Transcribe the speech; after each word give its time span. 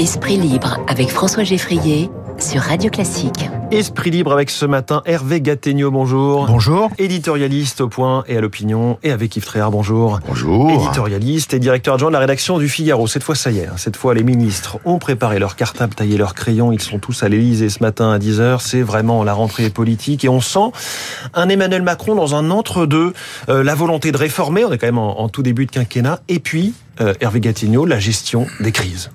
Esprit 0.00 0.38
libre 0.38 0.78
avec 0.88 1.10
François 1.10 1.44
Geffrier 1.44 2.08
sur 2.38 2.62
Radio 2.62 2.88
Classique. 2.90 3.50
Esprit 3.70 4.10
libre 4.10 4.32
avec 4.32 4.48
ce 4.48 4.64
matin 4.64 5.02
Hervé 5.04 5.42
Gattegno, 5.42 5.90
bonjour. 5.90 6.46
Bonjour. 6.46 6.88
Éditorialiste 6.96 7.82
au 7.82 7.88
point 7.88 8.24
et 8.26 8.38
à 8.38 8.40
l'opinion 8.40 8.98
et 9.02 9.10
avec 9.10 9.36
Yves 9.36 9.44
Tréhard, 9.44 9.70
bonjour. 9.70 10.18
Bonjour. 10.26 10.70
Éditorialiste 10.70 11.52
et 11.52 11.58
directeur 11.58 11.96
adjoint 11.96 12.08
de 12.08 12.14
la 12.14 12.18
rédaction 12.18 12.56
du 12.56 12.66
Figaro. 12.70 13.06
Cette 13.08 13.22
fois, 13.22 13.34
ça 13.34 13.50
y 13.50 13.58
est, 13.58 13.66
hein. 13.66 13.74
cette 13.76 13.94
fois 13.94 14.14
les 14.14 14.22
ministres 14.22 14.78
ont 14.86 14.98
préparé 14.98 15.38
leur 15.38 15.54
cartable, 15.54 15.94
taillé 15.94 16.16
leurs 16.16 16.32
crayons, 16.32 16.72
ils 16.72 16.80
sont 16.80 16.98
tous 16.98 17.22
à 17.22 17.28
l'Elysée 17.28 17.68
ce 17.68 17.82
matin 17.82 18.10
à 18.10 18.18
10h. 18.18 18.60
C'est 18.60 18.80
vraiment 18.80 19.22
la 19.22 19.34
rentrée 19.34 19.68
politique 19.68 20.24
et 20.24 20.30
on 20.30 20.40
sent 20.40 20.72
un 21.34 21.50
Emmanuel 21.50 21.82
Macron 21.82 22.14
dans 22.14 22.34
un 22.34 22.50
entre-deux, 22.50 23.12
euh, 23.50 23.62
la 23.62 23.74
volonté 23.74 24.12
de 24.12 24.16
réformer, 24.16 24.64
on 24.64 24.72
est 24.72 24.78
quand 24.78 24.86
même 24.86 24.96
en, 24.96 25.20
en 25.20 25.28
tout 25.28 25.42
début 25.42 25.66
de 25.66 25.72
quinquennat, 25.72 26.20
et 26.28 26.40
puis 26.40 26.72
euh, 27.00 27.14
Hervé 27.20 27.40
Gattegno, 27.40 27.84
la 27.84 27.98
gestion 27.98 28.46
des 28.60 28.72
crises. 28.72 29.10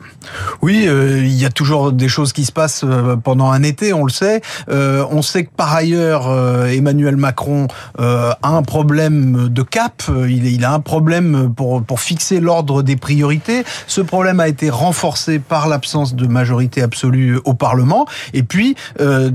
Oui, 0.62 0.86
euh, 0.88 1.24
il 1.24 1.34
y 1.34 1.46
a 1.46 1.50
toujours 1.50 1.92
des 1.92 2.08
choses 2.08 2.34
qui 2.34 2.46
se 2.46 2.52
passent 2.52 2.84
euh, 2.84 3.16
pendant 3.16 3.52
un 3.52 3.64
été, 3.64 3.94
on 3.94 4.04
le 4.04 4.12
sait. 4.12 4.42
Euh, 4.70 5.06
on 5.12 5.22
sait 5.22 5.46
que 5.46 5.52
par 5.56 5.74
ailleurs, 5.74 6.28
euh, 6.30 6.68
Emmanuel 6.68 7.16
Macron 7.18 7.68
a 7.98 8.38
un 8.44 8.64
problème 8.64 9.50
de 9.50 9.62
cap. 9.62 10.04
Il, 10.28 10.46
il 10.46 10.66
a 10.66 10.74
un 10.74 10.80
problème 10.80 11.54
pour, 11.56 11.84
pour 11.84 12.00
fixer 12.00 12.40
l'ordre 12.40 12.84
des 12.84 12.96
priorités. 12.96 13.64
Ce 13.88 14.02
problème 14.02 14.40
a 14.40 14.48
été 14.48 14.70
renforcé 14.70 15.40
par 15.40 15.68
l'absence 15.68 16.16
de 16.16 16.28
majorité 16.28 16.82
absolue 16.82 17.40
au 17.46 17.54
Parlement. 17.54 18.06
Et 18.34 18.44
puis, 18.44 18.76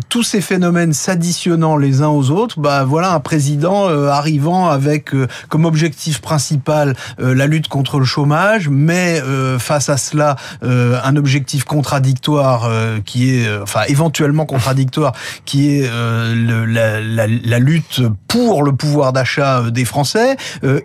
tous 0.09 0.23
ces 0.23 0.41
phénomènes 0.41 0.93
s'additionnant 0.93 1.77
les 1.77 2.03
uns 2.03 2.09
aux 2.09 2.30
autres, 2.30 2.61
bah 2.61 2.85
voilà 2.85 3.13
un 3.13 3.21
président 3.21 3.89
arrivant 4.09 4.69
avec 4.69 5.11
comme 5.49 5.65
objectif 5.65 6.21
principal 6.21 6.95
la 7.19 7.47
lutte 7.47 7.69
contre 7.69 7.99
le 7.99 8.05
chômage, 8.05 8.40
mais 8.71 9.23
face 9.59 9.89
à 9.89 9.97
cela 9.97 10.37
un 10.62 11.17
objectif 11.17 11.65
contradictoire 11.65 12.65
euh, 12.65 13.01
qui 13.05 13.35
est, 13.35 13.46
euh, 13.46 13.63
enfin 13.63 13.83
éventuellement 13.88 14.46
contradictoire, 14.46 15.13
qui 15.45 15.77
est 15.77 15.88
euh, 15.91 16.66
la, 16.66 17.59
lutte 17.59 18.02
pour 18.29 18.63
le 18.63 18.73
pouvoir 18.73 19.13
d'achat 19.13 19.71
des 19.71 19.85
Français, 19.85 20.37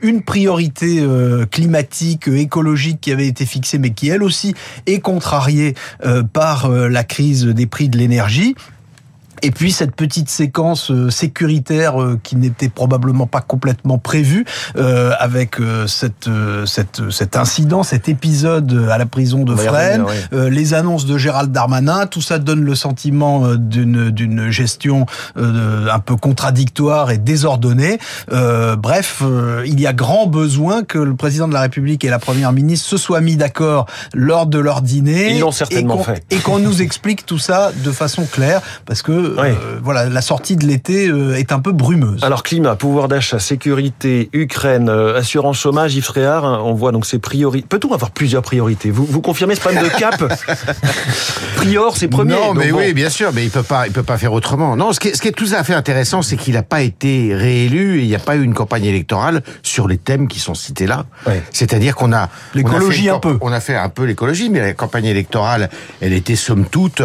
une 0.02 0.23
priorité 0.23 1.03
climatique, 1.52 2.28
écologique 2.28 3.00
qui 3.00 3.11
avait 3.11 3.28
été 3.28 3.45
fixée, 3.45 3.78
mais 3.78 3.92
qui 3.92 4.09
elle 4.09 4.23
aussi 4.23 4.56
est 4.88 5.00
contrariée 5.00 5.76
par 6.33 6.70
la 6.70 7.03
crise 7.03 7.45
des 7.45 7.66
prix 7.66 7.88
de 7.88 7.98
l'énergie. 7.98 8.56
Et 9.41 9.52
puis 9.52 9.72
cette 9.72 9.95
petite 9.95 10.30
séquence 10.30 10.91
euh, 10.91 11.09
sécuritaire 11.09 12.02
euh, 12.02 12.19
qui 12.22 12.36
n'était 12.36 12.69
probablement 12.69 13.28
pas 13.28 13.42
complètement 13.42 13.97
prévue, 13.97 14.45
euh, 14.77 15.14
avec 15.19 15.58
cette, 15.88 16.30
cette, 16.66 17.09
cet 17.09 17.36
incident, 17.36 17.83
cet 17.83 18.09
épisode 18.09 18.88
à 18.92 18.97
la 18.97 19.05
prison 19.05 19.44
de 19.44 19.55
Fresnes, 19.55 20.03
oui. 20.31 20.50
les 20.52 20.73
annonces 20.73 21.05
de 21.05 21.17
Gérald 21.17 21.52
Darmanin, 21.52 22.08
tout 22.08 22.22
ça 22.22 22.39
donne 22.39 22.64
le 22.64 22.75
sentiment 22.75 23.55
d'une 23.55 24.09
d'une 24.09 24.50
gestion 24.50 25.05
un 25.36 25.99
peu 25.99 26.16
contradictoire 26.16 27.11
et 27.11 27.17
désordonnée. 27.17 27.99
bref, 28.77 29.23
il 29.66 29.80
y 29.80 29.88
a 29.88 29.94
grand 29.94 30.27
besoin 30.27 30.83
que 30.83 30.97
le 30.97 31.16
président 31.16 31.47
de 31.47 31.53
la 31.53 31.61
République 31.61 32.03
et 32.03 32.09
la 32.09 32.20
première 32.20 32.52
ministre 32.52 32.88
se 32.88 32.97
soient 32.97 33.22
mis 33.22 33.38
d'accord 33.38 33.86
lors 34.14 34.45
de 34.45 34.59
leur 34.59 34.81
dîner. 34.81 35.36
Ils 35.36 35.39
l'ont 35.39 35.52
certainement 35.52 36.02
et 36.02 36.03
fait. 36.03 36.25
Et 36.31 36.38
qu'on 36.38 36.59
nous 36.59 36.81
explique 36.81 37.25
tout 37.25 37.39
ça 37.39 37.72
de 37.83 37.92
façon 37.92 38.25
claire, 38.25 38.61
parce 38.86 39.02
que 39.02 39.25
euh, 39.38 39.80
voilà, 39.84 40.09
la 40.09 40.22
sortie 40.22 40.56
de 40.56 40.66
l'été 40.66 41.08
euh, 41.08 41.36
est 41.36 41.52
un 41.52 41.59
peu 41.59 41.72
brumeuse. 41.72 42.23
Alors 42.23 42.44
climat, 42.44 42.76
pouvoir 42.76 43.08
d'achat, 43.08 43.40
sécurité, 43.40 44.30
Ukraine, 44.34 44.90
euh, 44.90 45.17
assurance 45.17 45.59
chômage, 45.59 45.95
Yves 45.95 46.04
Fréard, 46.04 46.45
hein, 46.45 46.62
on 46.64 46.73
voit 46.73 46.92
donc 46.92 47.06
ces 47.06 47.20
priorités. 47.20 47.66
Peut-on 47.67 47.94
avoir 47.94 48.12
plusieurs 48.12 48.42
priorités? 48.42 48.92
Vous, 48.92 49.06
vous 49.06 49.22
confirmez 49.22 49.56
ce 49.56 49.62
problème 49.62 49.84
de 49.84 49.90
cap? 49.90 50.16
Prior, 51.56 51.98
c'est 51.98 52.08
premier. 52.08 52.34
Non, 52.34 52.54
mais 52.54 52.72
bon. 52.72 52.80
oui, 52.80 52.94
bien 52.94 53.09
sûr, 53.09 53.32
mais 53.34 53.44
il 53.44 53.50
peut 53.50 53.64
pas, 53.64 53.88
il 53.88 53.94
peut 53.94 54.04
pas 54.04 54.17
faire 54.17 54.34
autrement. 54.34 54.76
Non, 54.76 54.94
ce 54.94 55.00
qui 55.00 55.10
est, 55.10 55.16
ce 55.16 55.22
qui 55.22 55.28
est 55.28 55.32
tout 55.32 55.49
à 55.55 55.64
fait 55.64 55.73
intéressant, 55.73 56.22
c'est 56.22 56.38
qu'il 56.38 56.54
n'a 56.54 56.64
pas 56.64 56.82
été 56.82 57.33
réélu 57.33 57.99
et 57.99 58.04
il 58.04 58.08
n'y 58.08 58.16
a 58.16 58.20
pas 58.20 58.36
eu 58.36 58.44
une 58.44 58.54
campagne 58.54 58.86
électorale 58.86 59.42
sur 59.64 59.88
les 59.88 59.98
thèmes 59.98 60.28
qui 60.28 60.39
sont 60.39 60.55
cités 60.55 60.88
là. 60.88 61.05
Ouais. 61.26 61.44
C'est-à-dire 61.52 61.95
qu'on 61.95 62.14
a 62.14 62.30
l'écologie 62.54 63.10
un 63.10 63.20
peu. 63.20 63.38
On 63.42 63.52
a 63.52 63.60
fait 63.60 63.76
un 63.76 63.89
peu 63.89 64.04
l'écologie, 64.04 64.49
mais 64.49 64.61
la 64.61 64.73
campagne 64.73 65.05
électorale, 65.05 65.70
elle 66.02 66.14
était 66.14 66.36
somme 66.36 66.66
toute 66.66 67.02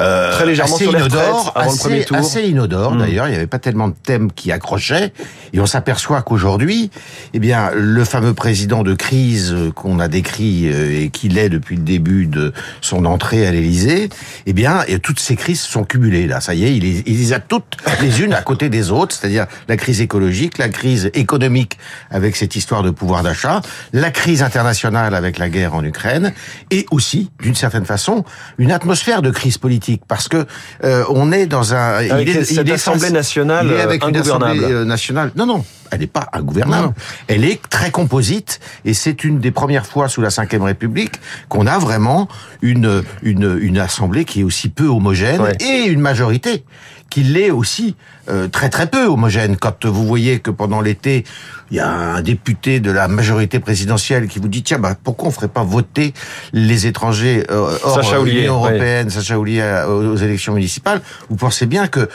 euh, 0.00 0.32
très 0.32 0.46
légèrement 0.46 0.74
assez 0.74 0.84
sur 0.84 0.92
les 0.92 0.98
inodore, 1.00 1.52
avant 1.54 1.70
assez, 1.70 1.76
le 1.76 1.80
premier 1.80 2.04
tour. 2.04 2.16
assez 2.16 2.42
inodore 2.48 2.94
Mm. 2.94 2.98
d'ailleurs. 2.98 3.28
Il 3.28 3.30
n'y 3.30 3.36
avait 3.36 3.46
pas 3.46 3.58
tellement 3.58 3.88
de 3.88 3.94
thèmes 4.02 4.32
qui 4.32 4.50
accrochaient, 4.52 5.12
et 5.52 5.60
on 5.60 5.66
s'aperçoit 5.66 6.22
qu'aujourd'hui, 6.22 6.90
eh 7.34 7.38
bien, 7.38 7.70
le 7.74 8.04
fameux 8.04 8.34
président 8.34 8.82
de 8.82 8.94
crise 8.94 9.54
qu'on 9.74 9.98
a 10.00 10.08
décrit 10.08 10.68
euh, 10.68 11.02
et 11.02 11.10
qu'il 11.10 11.38
est 11.38 11.48
depuis 11.48 11.76
le 11.76 11.82
début 11.82 12.26
de 12.26 12.52
son 12.80 13.04
entrée 13.04 13.46
à 13.46 13.50
l'Élysée, 13.50 14.08
eh 14.46 14.52
bien, 14.52 14.82
et 14.88 14.98
toutes 14.98 15.20
ces 15.20 15.36
crises 15.36 15.60
sont 15.60 15.84
cumulées 15.84 16.26
là. 16.26 16.40
Ça 16.40 16.54
y 16.54 16.64
est, 16.64 16.74
il 16.76 16.82
les, 16.82 17.02
il 17.06 17.18
les 17.18 17.32
a 17.32 17.40
toutes 17.40 17.76
les 18.00 18.22
unes 18.22 18.32
à 18.32 18.42
côté 18.42 18.68
des 18.68 18.90
autres, 18.90 19.14
c'est-à-dire 19.14 19.46
la 19.68 19.76
crise 19.76 20.00
écologique, 20.00 20.58
la 20.58 20.68
crise 20.68 21.10
économique 21.14 21.78
avec 22.10 22.36
cette 22.36 22.56
histoire 22.56 22.82
de 22.82 22.90
pouvoir 22.90 23.22
d'achat, 23.22 23.60
la 23.92 24.10
crise 24.10 24.42
internationale 24.42 25.14
avec 25.14 25.38
la 25.38 25.48
guerre 25.48 25.74
en 25.74 25.84
Ukraine, 25.84 26.32
et 26.70 26.86
aussi, 26.90 27.30
d'une 27.42 27.54
certaine 27.54 27.84
façon, 27.84 28.24
une 28.58 28.72
atmosphère 28.72 29.22
de 29.22 29.30
crise 29.30 29.58
politique 29.58 29.89
parce 29.96 30.28
que 30.28 30.44
euh, 30.84 31.04
on 31.08 31.32
est 31.32 31.46
dans 31.46 31.74
un 31.74 32.10
avec 32.10 32.28
il 32.28 32.36
est, 32.36 33.10
nationale 33.10 33.66
il 33.66 33.72
est 33.72 33.80
avec 33.80 34.04
une 34.04 34.16
assemblée 34.16 34.60
euh, 34.62 34.84
nationale. 34.84 35.32
Non 35.36 35.46
non 35.46 35.64
elle 35.90 36.00
n'est 36.00 36.06
pas 36.06 36.28
ingouvernable 36.32 36.88
Non. 36.88 36.94
elle 37.28 37.44
est 37.44 37.60
très 37.68 37.90
composite 37.90 38.60
et 38.84 38.94
c'est 38.94 39.24
une 39.24 39.40
des 39.40 39.50
premières 39.50 39.86
fois 39.86 40.08
sous 40.08 40.20
la 40.20 40.28
Ve 40.28 40.62
République 40.62 41.14
qu'on 41.48 41.66
a 41.66 41.78
vraiment 41.78 42.28
une 42.62 43.02
une 43.22 43.58
une 43.60 43.78
assemblée 43.78 44.24
qui 44.24 44.40
est 44.40 44.44
aussi 44.44 44.68
peu 44.68 44.86
homogène 44.86 45.40
Ouais. 45.40 45.56
et 45.60 45.86
une 45.86 46.00
majorité 46.00 46.64
qui 47.08 47.22
l'est 47.24 47.50
aussi 47.50 47.96
euh, 48.28 48.46
très 48.46 48.68
très 48.70 48.86
peu 48.86 49.06
homogène. 49.06 49.56
Quand 49.56 49.84
vous 49.84 50.06
voyez 50.06 50.38
que 50.38 50.52
pendant 50.52 50.80
l'été, 50.80 51.24
il 51.72 51.76
y 51.76 51.80
a 51.80 51.88
un 51.88 52.22
député 52.22 52.78
de 52.78 52.92
la 52.92 53.08
majorité 53.08 53.58
présidentielle 53.58 54.28
qui 54.28 54.38
vous 54.38 54.48
dit 54.48 54.62
tiens 54.62 54.78
bah 54.78 54.94
pourquoi 55.02 55.28
on 55.28 55.30
ferait 55.32 55.48
pas 55.48 55.64
voter 55.64 56.14
les 56.52 56.86
étrangers 56.86 57.44
euh, 57.50 57.76
hors 57.82 57.96
Sacha 57.96 58.16
euh, 58.16 58.20
Houlier, 58.22 58.40
Union 58.42 58.62
ouais. 58.62 58.70
européenne, 58.70 59.10
Sacha 59.10 59.38
Houlier 59.38 59.60
euh, 59.60 59.86
aux 59.88 60.12
aux 60.12 60.16
élections 60.16 60.54
municipales, 60.54 61.00
vous 61.28 61.36
pensez 61.36 61.66
bien 61.66 61.86
que 61.88 62.08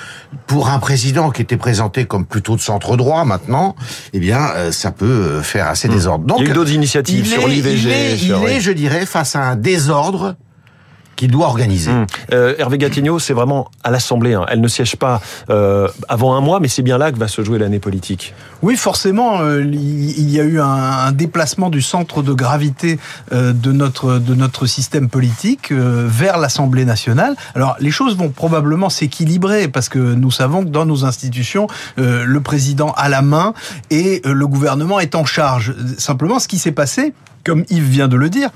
pour 0.48 0.70
un 0.70 0.80
président 0.80 1.30
qui 1.32 1.42
était 1.42 1.58
présenté 1.58 2.06
comme 2.06 2.26
plutôt 2.26 2.56
de 2.56 2.62
centre 2.62 2.96
droit 2.98 3.24
maintenant, 3.26 3.65
eh 4.14 4.20
bien 4.20 4.50
euh, 4.56 4.72
ça 4.72 4.92
peut 4.92 5.06
euh, 5.06 5.42
faire 5.42 5.68
assez 5.68 5.88
désordre. 5.88 6.26
Donc 6.26 6.40
Hmm. 6.40 6.42
Il 6.42 6.46
y 6.46 6.50
a 6.50 6.52
eu 6.52 6.56
d'autres 6.56 6.74
initiatives 6.74 7.26
il 7.26 7.32
sur 7.32 7.48
l'IVG. 7.48 7.84
il 7.86 7.92
est, 7.92 8.18
sur- 8.18 8.42
il 8.44 8.50
est, 8.50 8.60
je 8.62 8.72
dirais, 8.72 9.06
face 9.06 9.36
à 9.36 9.42
un 9.44 9.56
désordre 9.56 10.36
qu'il 11.16 11.32
doit 11.32 11.48
organiser. 11.48 11.92
Hum. 11.92 12.06
Euh, 12.34 12.56
Hervé 12.58 12.78
Gattegno, 12.78 13.20
c'est 13.20 13.34
vraiment 13.34 13.70
à 13.84 13.92
l'Assemblée. 13.92 14.34
hein. 14.34 14.46
Elle 14.50 14.62
ne 14.62 14.68
siège 14.68 14.96
pas 14.96 15.22
euh, 15.50 15.88
avant 16.10 16.36
un 16.36 16.42
mois, 16.42 16.60
mais 16.60 16.68
c'est 16.68 16.82
bien 16.82 16.98
là 16.98 17.12
que 17.12 17.18
va 17.18 17.28
se 17.28 17.44
jouer 17.44 17.58
l'année 17.60 17.80
politique. 17.80 18.34
Oui, 18.62 18.76
forcément, 18.76 19.40
euh, 19.42 19.62
il 19.64 20.30
y 20.30 20.40
a 20.40 20.44
eu 20.44 20.60
un, 20.60 20.66
un 20.66 21.12
déplacement 21.12 21.70
du 21.70 21.82
centre 21.82 22.22
de 22.24 22.34
gravité 22.34 23.00
euh, 23.32 23.54
de 23.54 23.72
notre 23.72 24.20
de 24.20 24.36
notre 24.36 24.66
système 24.66 25.10
politique 25.10 25.72
euh, 25.72 26.06
vers 26.08 26.38
l'Assemblée 26.38 26.86
nationale. 26.86 27.36
Alors, 27.56 27.76
les 27.80 27.92
choses 27.92 28.18
vont 28.18 28.30
probablement 28.30 28.90
s'équilibrer 28.90 29.68
parce 29.68 29.90
que 29.90 30.00
nous 30.00 30.32
savons 30.32 30.64
que 30.64 30.70
dans 30.70 30.86
nos 30.86 31.06
institutions, 31.06 31.68
euh, 32.00 32.24
le 32.26 32.42
président 32.42 32.92
a 32.98 33.10
la 33.10 33.22
main 33.22 33.54
et 33.90 34.22
euh, 34.26 34.34
le 34.34 34.48
gouvernement 34.48 35.00
est 35.00 35.16
en 35.16 35.26
charge. 35.26 35.76
Simplement, 35.98 36.40
ce 36.40 36.48
qui 36.48 36.58
s'est 36.58 36.72
passé, 36.72 37.14
comme 37.44 37.64
Yves 37.70 37.90
vient 37.90 38.08
de 38.08 38.16
le 38.18 38.30
dire, 38.30 38.50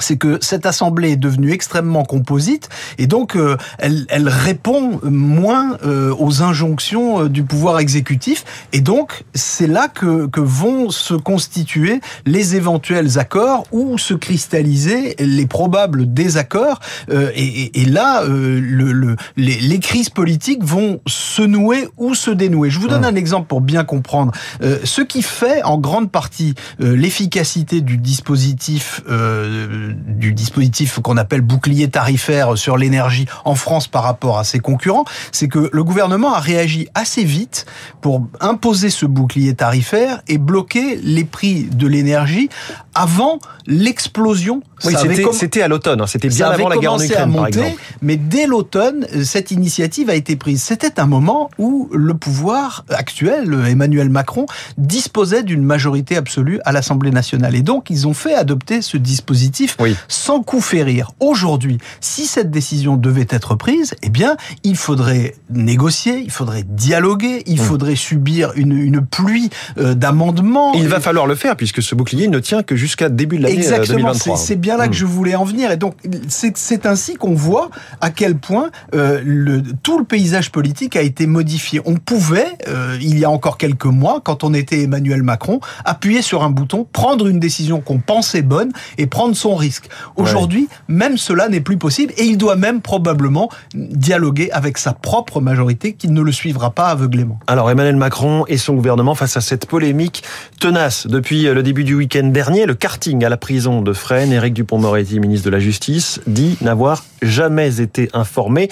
c'est 0.00 0.16
que 0.16 0.38
cette 0.40 0.66
assemblée 0.66 1.12
est 1.12 1.16
devenue 1.16 1.52
extrêmement 1.52 2.04
composite 2.04 2.68
et 2.98 3.06
donc 3.06 3.36
euh, 3.36 3.56
elle, 3.78 4.06
elle 4.08 4.28
répond 4.28 5.00
moins 5.02 5.76
euh, 5.84 6.14
aux 6.18 6.42
injonctions 6.42 7.24
euh, 7.24 7.28
du 7.28 7.42
pouvoir 7.42 7.78
exécutif 7.78 8.44
et 8.72 8.80
donc 8.80 9.24
c'est 9.34 9.66
là 9.66 9.88
que, 9.88 10.26
que 10.26 10.40
vont 10.40 10.90
se 10.90 11.14
constituer 11.14 12.00
les 12.26 12.56
éventuels 12.56 13.18
accords 13.18 13.64
ou 13.72 13.98
se 13.98 14.14
cristalliser 14.14 15.16
les 15.18 15.46
probables 15.46 16.12
désaccords 16.12 16.80
euh, 17.10 17.30
et, 17.34 17.46
et, 17.46 17.82
et 17.82 17.84
là 17.84 18.22
euh, 18.22 18.60
le, 18.60 18.92
le, 18.92 19.16
les, 19.36 19.60
les 19.60 19.78
crises 19.78 20.10
politiques 20.10 20.64
vont 20.64 21.00
se 21.06 21.42
nouer 21.42 21.88
ou 21.96 22.14
se 22.14 22.30
dénouer. 22.30 22.70
Je 22.70 22.78
vous 22.78 22.88
donne 22.88 23.04
un 23.04 23.14
exemple 23.14 23.46
pour 23.46 23.60
bien 23.60 23.84
comprendre. 23.84 24.32
Euh, 24.62 24.78
ce 24.84 25.02
qui 25.02 25.22
fait 25.22 25.62
en 25.62 25.78
grande 25.78 26.10
partie 26.10 26.54
euh, 26.80 26.96
l'efficacité 26.96 27.80
du 27.80 27.96
dispositif 27.96 29.02
euh, 29.08 29.87
du 29.94 30.32
dispositif 30.32 31.00
qu'on 31.00 31.16
appelle 31.16 31.40
bouclier 31.40 31.88
tarifaire 31.88 32.56
sur 32.56 32.76
l'énergie 32.76 33.26
en 33.44 33.54
France 33.54 33.88
par 33.88 34.02
rapport 34.02 34.38
à 34.38 34.44
ses 34.44 34.58
concurrents, 34.58 35.04
c'est 35.32 35.48
que 35.48 35.70
le 35.72 35.84
gouvernement 35.84 36.34
a 36.34 36.40
réagi 36.40 36.88
assez 36.94 37.24
vite 37.24 37.66
pour 38.00 38.26
imposer 38.40 38.90
ce 38.90 39.06
bouclier 39.06 39.54
tarifaire 39.54 40.22
et 40.28 40.38
bloquer 40.38 40.96
les 40.96 41.24
prix 41.24 41.64
de 41.64 41.86
l'énergie 41.86 42.48
avant 42.94 43.38
l'explosion 43.66 44.62
Oui, 44.84 44.94
c'était 45.32 45.62
à 45.62 45.68
l'automne, 45.68 46.00
hein. 46.00 46.06
c'était 46.06 46.28
bien 46.28 46.50
avant 46.50 46.68
la 46.68 46.76
guerre 46.76 46.94
en 46.94 47.00
Ukraine, 47.00 47.32
par 47.34 47.46
exemple. 47.46 47.76
Mais 48.02 48.16
dès 48.16 48.46
l'automne, 48.46 49.06
cette 49.24 49.50
initiative 49.50 50.10
a 50.10 50.14
été 50.14 50.36
prise. 50.36 50.62
C'était 50.62 51.00
un 51.00 51.06
moment 51.06 51.50
où 51.58 51.88
le 51.92 52.14
pouvoir 52.14 52.84
actuel, 52.90 53.56
Emmanuel 53.66 54.08
Macron, 54.08 54.46
disposait 54.76 55.42
d'une 55.42 55.62
majorité 55.62 56.16
absolue 56.16 56.60
à 56.64 56.72
l'Assemblée 56.72 57.10
nationale. 57.10 57.54
Et 57.54 57.62
donc, 57.62 57.90
ils 57.90 58.06
ont 58.06 58.14
fait 58.14 58.34
adopter 58.34 58.82
ce 58.82 58.96
dispositif 58.96 59.76
sans 60.06 60.42
coup 60.42 60.60
férir. 60.60 61.10
Aujourd'hui, 61.20 61.78
si 62.00 62.26
cette 62.26 62.50
décision 62.50 62.96
devait 62.96 63.26
être 63.30 63.54
prise, 63.54 63.94
eh 64.02 64.10
bien, 64.10 64.36
il 64.64 64.76
faudrait 64.76 65.34
négocier, 65.50 66.22
il 66.24 66.30
faudrait 66.30 66.64
dialoguer, 66.66 67.42
il 67.46 67.60
hmm. 67.60 67.64
faudrait 67.64 67.96
subir 67.96 68.52
une, 68.56 68.72
une 68.72 69.04
pluie 69.04 69.50
euh, 69.78 69.94
d'amendements. 69.94 70.72
Il 70.74 70.88
va 70.88 71.00
falloir 71.00 71.26
le 71.26 71.34
faire 71.34 71.56
puisque 71.56 71.82
ce 71.82 71.94
bouclier 71.94 72.28
ne 72.28 72.38
tient 72.38 72.62
que 72.62 72.76
jusqu'à 72.76 73.08
début 73.08 73.38
de 73.38 73.44
l'année 73.44 73.56
2023. 73.56 73.78
Exactement, 73.78 74.36
c'est 74.36 74.56
bien 74.56 74.67
là 74.76 74.86
que 74.86 74.92
hmm. 74.92 74.94
je 74.94 75.06
voulais 75.06 75.34
en 75.34 75.44
venir. 75.44 75.70
Et 75.70 75.76
donc, 75.76 75.94
c'est 76.28 76.86
ainsi 76.86 77.14
qu'on 77.14 77.34
voit 77.34 77.70
à 78.00 78.10
quel 78.10 78.36
point 78.36 78.70
euh, 78.94 79.20
le, 79.24 79.62
tout 79.82 79.98
le 79.98 80.04
paysage 80.04 80.50
politique 80.50 80.96
a 80.96 81.02
été 81.02 81.26
modifié. 81.26 81.80
On 81.84 81.94
pouvait, 81.94 82.52
euh, 82.68 82.96
il 83.00 83.18
y 83.18 83.24
a 83.24 83.30
encore 83.30 83.58
quelques 83.58 83.86
mois, 83.86 84.20
quand 84.22 84.44
on 84.44 84.54
était 84.54 84.82
Emmanuel 84.82 85.22
Macron, 85.22 85.60
appuyer 85.84 86.22
sur 86.22 86.42
un 86.42 86.50
bouton, 86.50 86.86
prendre 86.92 87.26
une 87.26 87.40
décision 87.40 87.80
qu'on 87.80 87.98
pensait 87.98 88.42
bonne 88.42 88.72
et 88.96 89.06
prendre 89.06 89.34
son 89.34 89.54
risque. 89.54 89.88
Aujourd'hui, 90.16 90.68
même 90.88 91.16
cela 91.16 91.48
n'est 91.48 91.60
plus 91.60 91.78
possible 91.78 92.12
et 92.16 92.24
il 92.24 92.38
doit 92.38 92.56
même 92.56 92.80
probablement 92.80 93.50
dialoguer 93.74 94.50
avec 94.52 94.78
sa 94.78 94.92
propre 94.92 95.40
majorité 95.40 95.92
qui 95.92 96.08
ne 96.08 96.20
le 96.20 96.32
suivra 96.32 96.70
pas 96.70 96.88
aveuglément. 96.88 97.38
Alors 97.46 97.70
Emmanuel 97.70 97.96
Macron 97.96 98.44
et 98.48 98.56
son 98.56 98.74
gouvernement 98.74 99.14
face 99.14 99.36
à 99.36 99.40
cette 99.40 99.66
polémique 99.66 100.22
tenace 100.60 101.06
depuis 101.06 101.42
le 101.44 101.62
début 101.62 101.84
du 101.84 101.94
week-end 101.94 102.26
dernier, 102.26 102.66
le 102.66 102.74
karting 102.74 103.24
à 103.24 103.28
la 103.28 103.36
prison 103.36 103.82
de 103.82 103.92
Fresnes, 103.92 104.32
Éric 104.32 104.57
Dupont-Moretti, 104.58 105.20
ministre 105.20 105.46
de 105.46 105.50
la 105.50 105.60
Justice, 105.60 106.20
dit 106.26 106.58
n'avoir 106.60 107.04
jamais 107.22 107.80
été 107.80 108.10
informé. 108.12 108.68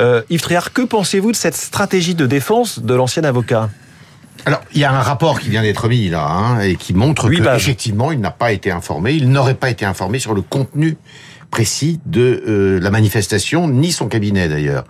Euh, 0.00 0.22
Yves 0.28 0.40
Tréhard, 0.40 0.72
que 0.72 0.82
pensez-vous 0.82 1.30
de 1.30 1.36
cette 1.36 1.54
stratégie 1.54 2.16
de 2.16 2.26
défense 2.26 2.80
de 2.80 2.94
l'ancien 2.94 3.22
avocat? 3.22 3.70
Alors, 4.44 4.62
il 4.74 4.80
y 4.80 4.84
a 4.84 4.92
un 4.92 5.02
rapport 5.02 5.38
qui 5.38 5.50
vient 5.50 5.62
d'être 5.62 5.88
mis 5.88 6.08
là, 6.08 6.26
hein, 6.26 6.60
et 6.60 6.74
qui 6.76 6.94
montre 6.94 7.28
qu'effectivement, 7.28 8.10
il 8.10 8.20
n'a 8.20 8.30
pas 8.30 8.52
été 8.52 8.70
informé, 8.70 9.12
il 9.12 9.30
n'aurait 9.30 9.54
pas 9.54 9.70
été 9.70 9.84
informé 9.84 10.18
sur 10.18 10.34
le 10.34 10.42
contenu 10.42 10.96
précis 11.50 12.00
de 12.06 12.42
euh, 12.48 12.80
la 12.80 12.90
manifestation, 12.90 13.68
ni 13.68 13.92
son 13.92 14.08
cabinet 14.08 14.48
d'ailleurs. 14.48 14.84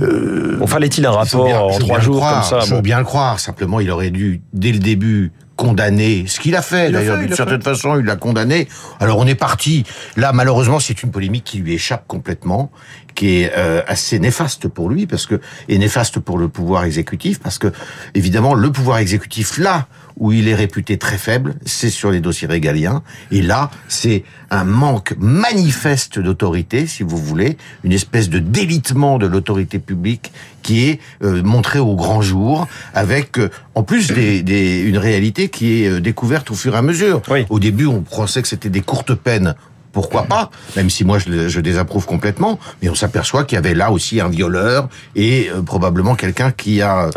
Euh, 0.00 0.56
bon, 0.58 0.66
fallait-il 0.66 1.06
un 1.06 1.12
rapport 1.12 1.46
en 1.46 1.78
trois 1.78 2.00
jours 2.00 2.20
comme 2.28 2.42
ça 2.42 2.60
Je 2.60 2.74
veux 2.74 2.80
bien 2.80 2.98
le 2.98 3.04
croire. 3.04 3.38
Simplement, 3.38 3.80
il 3.80 3.90
aurait 3.90 4.10
dû, 4.10 4.42
dès 4.52 4.72
le 4.72 4.78
début, 4.78 5.32
condamner 5.56 6.26
ce 6.26 6.40
qu'il 6.40 6.56
a 6.56 6.62
fait. 6.62 6.90
D'ailleurs, 6.90 7.18
d'une 7.18 7.34
certaine 7.34 7.62
façon, 7.62 7.98
il 7.98 8.04
l'a 8.04 8.16
condamné. 8.16 8.68
Alors, 9.00 9.18
on 9.18 9.26
est 9.26 9.34
parti. 9.34 9.84
Là, 10.16 10.32
malheureusement, 10.32 10.80
c'est 10.80 11.02
une 11.02 11.10
polémique 11.10 11.44
qui 11.44 11.58
lui 11.58 11.74
échappe 11.74 12.06
complètement, 12.06 12.70
qui 13.14 13.42
est 13.42 13.52
euh, 13.56 13.82
assez 13.86 14.18
néfaste 14.18 14.68
pour 14.68 14.90
lui, 14.90 15.06
parce 15.06 15.26
que 15.26 15.40
et 15.68 15.78
néfaste 15.78 16.18
pour 16.18 16.38
le 16.38 16.48
pouvoir 16.48 16.84
exécutif, 16.84 17.40
parce 17.40 17.58
que 17.58 17.72
évidemment, 18.14 18.54
le 18.54 18.70
pouvoir 18.70 18.98
exécutif 18.98 19.58
là 19.58 19.86
où 20.16 20.32
il 20.32 20.48
est 20.48 20.54
réputé 20.54 20.96
très 20.96 21.18
faible, 21.18 21.54
c'est 21.64 21.90
sur 21.90 22.10
les 22.10 22.20
dossiers 22.20 22.46
régaliens. 22.46 23.02
Et 23.32 23.42
là, 23.42 23.70
c'est 23.88 24.24
un 24.50 24.64
manque 24.64 25.14
manifeste 25.18 26.18
d'autorité, 26.18 26.86
si 26.86 27.02
vous 27.02 27.16
voulez, 27.16 27.56
une 27.82 27.92
espèce 27.92 28.28
de 28.28 28.38
délitement 28.38 29.18
de 29.18 29.26
l'autorité 29.26 29.78
publique 29.78 30.32
qui 30.62 30.88
est 30.88 31.00
euh, 31.22 31.42
montré 31.42 31.78
au 31.78 31.94
grand 31.96 32.22
jour, 32.22 32.68
avec 32.94 33.38
euh, 33.38 33.50
en 33.74 33.82
plus 33.82 34.12
des, 34.12 34.80
une 34.80 34.98
réalité 34.98 35.48
qui 35.48 35.82
est 35.82 35.88
euh, 35.88 36.00
découverte 36.00 36.50
au 36.50 36.54
fur 36.54 36.74
et 36.74 36.78
à 36.78 36.82
mesure. 36.82 37.20
Au 37.50 37.58
début, 37.58 37.86
on 37.86 38.00
pensait 38.00 38.42
que 38.42 38.48
c'était 38.48 38.70
des 38.70 38.80
courtes 38.80 39.14
peines 39.14 39.54
pourquoi 39.94 40.24
pas, 40.24 40.50
même 40.76 40.90
si 40.90 41.04
moi 41.04 41.18
je, 41.18 41.48
je 41.48 41.60
désapprouve 41.60 42.04
complètement, 42.04 42.58
mais 42.82 42.90
on 42.90 42.94
s'aperçoit 42.94 43.44
qu'il 43.44 43.56
y 43.56 43.58
avait 43.58 43.74
là 43.74 43.90
aussi 43.90 44.20
un 44.20 44.28
violeur 44.28 44.88
et 45.14 45.48
euh, 45.48 45.62
probablement 45.62 46.16
quelqu'un 46.16 46.50
qui 46.50 46.82
a 46.82 47.08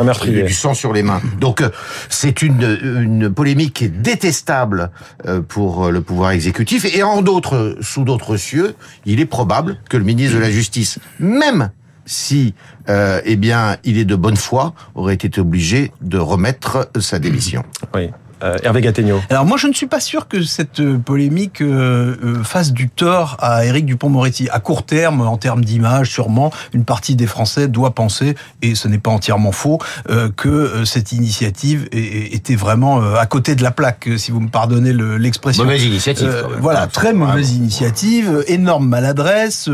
du 0.48 0.54
sang 0.54 0.74
sur 0.74 0.94
les 0.94 1.04
mains. 1.04 1.22
Donc 1.42 1.62
euh, 1.62 1.70
c'est 2.10 2.42
une, 2.42 2.78
une 2.84 3.34
polémique 3.34 3.84
détestable 4.02 4.92
euh, 5.26 5.42
pour 5.42 5.92
le 5.92 6.02
pouvoir 6.02 6.32
exécutif 6.32 6.86
et 6.86 7.04
en 7.04 7.22
d'autres, 7.22 7.76
sous 7.82 8.04
d'autres 8.04 8.38
cieux, 8.38 8.76
il 9.06 9.20
est 9.20 9.26
probable 9.26 9.78
que 9.90 9.98
le 9.98 10.04
ministre 10.04 10.36
de 10.36 10.42
la 10.42 10.52
Justice, 10.52 11.00
même 11.20 11.72
si 12.06 12.54
euh, 12.90 13.22
eh 13.26 13.36
bien 13.36 13.78
il 13.84 13.98
est 13.98 14.06
de 14.06 14.16
bonne 14.16 14.38
foi, 14.38 14.74
aurait 14.96 15.16
été 15.16 15.42
obligé 15.42 15.92
de 16.02 16.18
remettre 16.18 16.90
sa 17.00 17.20
démission. 17.20 17.64
Oui. 17.94 18.12
Euh, 18.44 18.58
Hervé 18.64 18.82
Gattegno. 18.82 19.20
Alors 19.30 19.46
moi, 19.46 19.58
je 19.58 19.68
ne 19.68 19.74
suis 19.74 19.88
pas 19.88 20.00
sûr 20.00 20.28
que 20.28 20.44
cette 20.44 20.80
euh, 20.80 20.98
polémique 20.98 21.62
euh, 21.62 22.44
fasse 22.44 22.72
du 22.72 22.90
tort 22.90 23.36
à 23.40 23.66
Éric 23.66 23.86
Dupont-Moretti. 23.86 24.48
À 24.52 24.60
court 24.60 24.84
terme, 24.84 25.22
en 25.22 25.38
termes 25.38 25.66
d'image, 25.66 26.12
sûrement, 26.12 26.52
une 26.74 26.86
partie 26.86 27.16
des 27.16 27.26
Français 27.26 27.68
doit 27.68 27.96
penser, 27.96 28.36
et 28.62 28.76
ce 28.76 28.88
n'est 28.88 29.00
pas 29.00 29.12
entièrement 29.12 29.52
faux, 29.52 29.80
que 30.36 30.86
cette 30.86 31.12
initiative 31.12 31.88
était 31.92 32.56
vraiment 32.56 33.02
à 33.16 33.26
côté 33.26 33.56
de 33.56 33.64
la 33.64 33.72
plaque, 33.72 34.10
si 34.18 34.32
vous 34.32 34.40
me 34.40 34.50
pardonnez 34.50 34.94
l'expression. 34.94 35.64
mauvaise 35.64 35.84
initiative. 35.84 36.46
voilà, 36.60 36.82
ah, 36.84 36.88
très 36.88 37.14
mauvaise 37.14 37.54
initiative, 37.54 38.44
énorme 38.48 38.88
maladresse, 38.88 39.70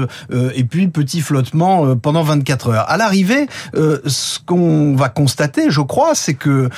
et 0.55 0.63
puis 0.63 0.87
petit 0.87 1.21
flottement 1.21 1.95
pendant 1.95 2.23
24 2.23 2.69
heures. 2.69 2.89
À 2.89 2.97
l'arrivée, 2.97 3.47
ce 3.73 4.39
qu'on 4.45 4.95
va 4.95 5.09
constater, 5.09 5.69
je 5.69 5.81
crois, 5.81 6.15
c'est 6.15 6.35
que 6.35 6.69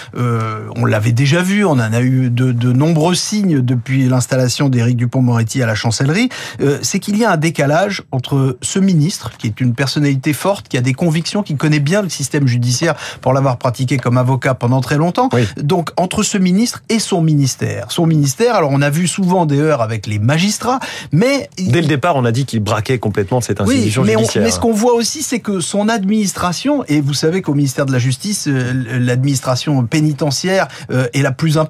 on 0.76 0.86
l'avait 0.86 1.12
déjà 1.12 1.42
vu, 1.42 1.66
on 1.76 1.80
en 1.80 1.94
a 1.94 2.02
eu 2.02 2.30
de, 2.30 2.72
nombreux 2.72 3.16
signes 3.16 3.62
depuis 3.62 4.08
l'installation 4.08 4.70
d'Éric 4.70 4.98
Dupont-Moretti 4.98 5.62
à 5.62 5.66
la 5.66 5.76
chancellerie, 5.76 6.30
euh, 6.62 6.80
c'est 6.82 7.00
qu'il 7.00 7.18
y 7.18 7.26
a 7.26 7.32
un 7.32 7.38
décalage 7.38 8.04
entre 8.12 8.58
ce 8.62 8.80
ministre, 8.80 9.32
qui 9.38 9.48
est 9.48 9.60
une 9.60 9.74
personnalité 9.74 10.34
forte, 10.34 10.68
qui 10.70 10.78
a 10.78 10.82
des 10.82 10.94
convictions, 10.94 11.44
qui 11.44 11.56
connaît 11.56 11.80
bien 11.80 12.02
le 12.02 12.10
système 12.10 12.48
judiciaire 12.48 12.96
pour 13.22 13.34
l'avoir 13.34 13.58
pratiqué 13.58 13.98
comme 13.98 14.18
avocat 14.18 14.54
pendant 14.54 14.82
très 14.82 14.98
longtemps, 14.98 15.30
donc 15.58 15.90
entre 15.98 16.24
ce 16.24 16.38
ministre 16.38 16.82
et 16.90 17.00
son 17.00 17.22
ministère. 17.22 17.92
Son 17.92 18.06
ministère, 18.06 18.56
alors 18.56 18.72
on 18.72 18.82
a 18.82 18.90
vu 18.90 19.08
souvent 19.08 19.46
des 19.46 19.60
heures 19.60 19.82
avec 19.82 20.08
les 20.08 20.20
magistrats, 20.20 20.80
mais... 21.12 21.50
Dès 21.58 21.82
le 21.82 21.88
départ, 21.88 22.16
on 22.16 22.26
a 22.26 22.32
dit 22.32 22.46
qu'il 22.46 22.62
braquait 22.62 23.00
complètement 23.00 23.42
cette 23.42 23.60
institution 23.60 24.02
oui, 24.02 24.08
mais 24.08 24.18
judiciaire. 24.18 24.44
mais 24.44 24.52
ce 24.52 24.60
qu'on 24.60 24.74
voit 24.74 24.94
aussi, 24.94 25.24
c'est 25.24 25.40
que 25.40 25.60
son 25.60 25.90
administration, 25.90 26.84
et 26.88 27.02
vous 27.02 27.14
savez 27.14 27.42
qu'au 27.42 27.54
ministère 27.54 27.86
de 27.86 27.92
la 27.92 28.00
Justice, 28.00 28.48
euh, 28.48 28.72
l'administration 29.00 29.86
pénitentiaire 29.86 30.68
euh, 30.92 31.08
est 31.14 31.22
la 31.22 31.32
plus 31.32 31.58
importante 31.58 31.65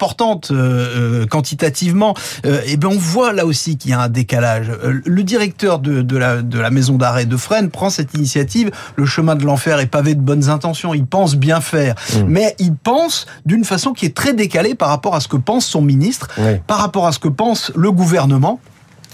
euh, 0.51 0.56
euh, 0.56 1.25
quantitativement, 1.25 2.13
euh, 2.45 2.62
et 2.65 2.77
ben 2.77 2.89
on 2.89 2.97
voit 2.97 3.33
là 3.33 3.45
aussi 3.45 3.77
qu'il 3.77 3.92
y 3.92 3.94
a 3.94 4.00
un 4.00 4.09
décalage. 4.09 4.71
Le 4.83 5.24
directeur 5.24 5.80
de, 5.80 6.01
de, 6.01 6.18
la, 6.18 6.42
de 6.42 6.59
la 6.59 6.69
maison 6.69 6.95
d'arrêt 6.95 7.25
de 7.25 7.38
Fresnes 7.38 7.69
prend 7.69 7.89
cette 7.89 8.13
initiative. 8.13 8.71
Le 8.95 9.06
chemin 9.06 9.36
de 9.36 9.45
l'enfer 9.45 9.80
est 9.80 9.86
pavé 9.88 10.15
de 10.15 10.21
bonnes 10.21 10.50
intentions. 10.50 10.94
Il 10.94 11.06
pense 11.06 11.36
bien 11.36 11.62
faire, 11.62 11.95
mmh. 11.95 12.19
mais 12.27 12.56
il 12.59 12.75
pense 12.75 13.25
d'une 13.45 13.65
façon 13.65 13.94
qui 13.94 14.06
est 14.06 14.15
très 14.15 14.33
décalée 14.33 14.75
par 14.75 14.89
rapport 14.89 15.15
à 15.15 15.19
ce 15.19 15.27
que 15.27 15.38
pense 15.38 15.65
son 15.65 15.81
ministre, 15.81 16.30
par 16.68 16.77
rapport 16.77 17.07
à 17.07 17.12
ce 17.12 17.19
que 17.19 17.27
pense 17.27 17.71
le 17.75 17.92
gouvernement. 17.92 18.59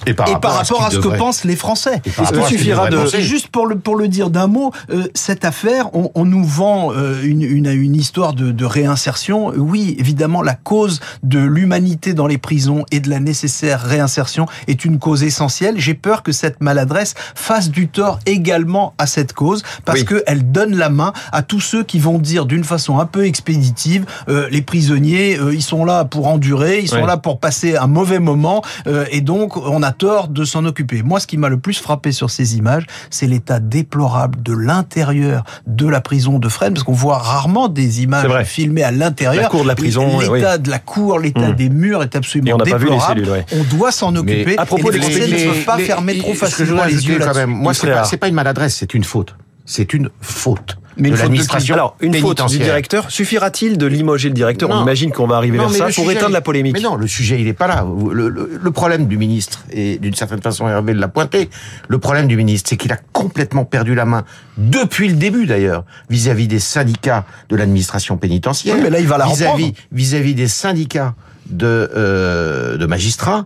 Et 0.08 0.14
par, 0.14 0.28
rapport, 0.28 0.84
à 0.84 0.92
ce, 0.92 0.98
que 0.98 1.18
pensent 1.18 1.44
les 1.44 1.56
Français. 1.56 2.02
Il 2.06 2.44
suffira 2.46 2.90
de 2.90 3.06
juste 3.20 3.48
pour 3.48 3.68
le 3.68 3.78
pour 3.78 3.96
le 3.96 4.08
dire 4.08 4.30
d'un 4.30 4.48
mot, 4.48 4.72
euh, 4.90 5.08
cette 5.14 5.46
affaire, 5.46 5.94
on, 5.94 6.12
on 6.16 6.26
nous 6.26 6.44
vend 6.44 6.92
euh, 6.94 7.22
une, 7.24 7.42
une, 7.42 7.68
une 7.68 7.96
histoire 7.96 8.34
de, 8.34 8.52
de 8.52 8.66
réinsertion. 8.66 9.52
Oui, 9.56 9.96
évidemment, 10.00 10.42
la 10.42 10.56
cause 10.56 11.00
de 11.24 11.40
l'humanité 11.40 12.14
dans 12.14 12.28
les 12.28 12.38
prisons 12.38 12.86
et 12.92 13.00
de 13.00 13.10
la 13.10 13.20
nécessaire 13.20 13.82
réinsertion 13.82 14.46
est 14.68 14.86
une 14.86 15.00
cause 15.00 15.24
essentielle. 15.24 15.76
J'ai 15.78 15.94
peur 15.94 16.24
que 16.24 16.32
cette 16.32 16.62
maladresse 16.62 17.14
fasse 17.36 17.70
du 17.70 17.88
tort 17.88 18.20
également 18.26 18.94
à 18.98 19.08
cette 19.08 19.34
cause 19.34 19.64
parce 19.86 20.04
que 20.04 20.24
elle 20.28 20.52
donne 20.52 20.76
la 20.76 20.90
main 20.90 21.14
à 21.32 21.42
tous 21.44 21.60
ceux 21.60 21.84
qui 21.84 22.00
vont 22.00 22.18
dire 22.18 22.46
d'une 22.46 22.64
façon 22.64 23.00
un 23.00 23.06
peu 23.06 23.26
expéditive, 23.26 24.06
euh, 24.30 24.48
les 24.52 24.62
prisonniers, 24.62 25.38
euh, 25.40 25.54
ils 25.54 25.64
sont 25.64 25.86
là 25.86 26.06
pour 26.06 26.28
endurer, 26.28 26.80
ils 26.80 26.90
sont 26.90 27.06
là 27.06 27.18
pour 27.18 27.40
passer 27.40 27.76
un 27.76 27.88
mauvais 27.88 28.20
moment 28.20 28.64
et 29.12 29.22
donc 29.22 29.58
on 29.58 29.84
a 29.84 29.91
tort 29.92 30.28
de 30.28 30.44
s'en 30.44 30.66
occuper. 30.66 31.04
Moi, 31.04 31.20
ce 31.20 31.28
qui 31.28 31.38
m'a 31.38 31.50
le 31.50 31.60
plus 31.60 31.80
frappé 31.80 32.12
sur 32.12 32.30
ces 32.30 32.58
images, 32.58 32.86
c'est 33.10 33.28
l'état 33.28 33.60
déplorable 33.60 34.42
de 34.42 34.54
l'intérieur 34.54 35.44
de 35.68 35.88
la 35.88 36.02
prison 36.02 36.40
de 36.40 36.50
Fresnes, 36.50 36.74
parce 36.74 36.84
qu'on 36.84 36.94
voit 36.94 37.18
rarement 37.18 37.68
des 37.68 38.04
images 38.04 38.46
filmées 38.46 38.84
à 38.84 38.92
l'intérieur. 38.92 39.44
La 39.44 39.50
cour 39.50 39.64
de 39.64 39.68
la 39.68 39.76
prison. 39.76 40.20
L'état 40.20 40.58
de 40.58 40.70
la 40.70 40.80
cour, 40.80 41.20
l'état 41.20 41.50
mmh. 41.50 41.56
des 41.56 41.70
murs 41.70 42.04
est 42.04 42.16
absolument 42.16 42.56
on 42.56 42.58
déplorable. 42.58 43.26
Pas 43.26 43.38
vu 43.38 43.44
les 43.52 43.60
On 43.60 43.64
doit 43.76 43.92
s'en 43.92 44.16
occuper. 44.16 44.58
à 44.58 44.66
propos 44.66 44.92
et 44.92 44.96
les 44.96 45.02
Français 45.02 45.28
ne 45.28 45.52
peuvent 45.52 45.66
pas 45.66 45.78
fermer 45.78 46.18
trop 46.18 46.34
facilement 46.34 46.86
les 46.86 47.08
yeux. 47.08 47.20
Quand 47.20 47.36
même, 47.36 47.50
moi, 47.50 47.74
c'est 47.74 47.88
pas, 47.88 48.18
pas 48.18 48.28
une 48.28 48.36
maladresse, 48.36 48.76
c'est 48.76 48.94
une 48.94 49.04
faute. 49.04 49.36
C'est 49.66 49.94
une 49.94 50.10
faute. 50.22 50.78
Mais 50.98 51.10
de 51.10 51.16
l'administration. 51.16 51.74
Alors, 51.74 51.96
une 52.00 52.14
faute 52.16 52.48
du 52.48 52.60
directeur, 52.60 53.12
suffira-t-il 53.12 53.78
de 53.78 53.86
limoger 53.86 54.30
le 54.30 54.36
directeur 54.36 54.70
On 54.70 54.82
imagine 54.82 55.12
qu'on 55.12 55.28
va 55.28 55.38
arriver 55.38 55.58
vers 55.58 55.72
ça 55.72 55.88
pour 55.96 56.12
éteindre 56.12 56.34
la 56.34 56.42
polémique. 56.42 56.74
Mais 56.74 56.82
non, 56.82 56.96
le 56.96 57.08
sujet, 57.08 57.40
il 57.40 57.46
n'est 57.46 57.54
pas 57.54 57.68
là. 57.68 57.86
Le, 58.12 58.30
le, 58.30 58.72
problème 58.72 59.08
du 59.08 59.18
ministre, 59.18 59.64
et 59.72 59.98
d'une 60.00 60.16
certaine 60.16 60.42
façon, 60.42 60.68
Hervé 60.68 60.94
l'a 60.94 61.08
pointé, 61.08 61.50
le 61.88 61.98
problème 61.98 62.28
du 62.28 62.36
ministre, 62.36 62.70
c'est 62.70 62.78
qu'il 62.78 62.92
a 62.92 62.98
complètement 63.12 63.66
perdu 63.66 63.96
la 63.96 64.06
main, 64.06 64.24
depuis 64.58 65.08
le 65.08 65.16
début 65.16 65.46
d'ailleurs, 65.46 65.84
vis-à-vis 66.10 66.48
des 66.48 66.60
syndicats 66.60 67.26
de 67.50 67.56
l'administration 67.56 68.18
pénitentiaire. 68.18 68.78
mais 68.82 68.90
là, 68.90 69.00
il 69.00 69.08
va 69.08 69.18
la 69.18 69.26
vis-à-vis, 69.26 69.74
vis-à-vis 69.92 70.36
des 70.36 70.48
syndicats 70.48 71.14
de, 71.48 71.90
euh, 71.96 72.78
de 72.78 72.86
magistrats. 72.86 73.46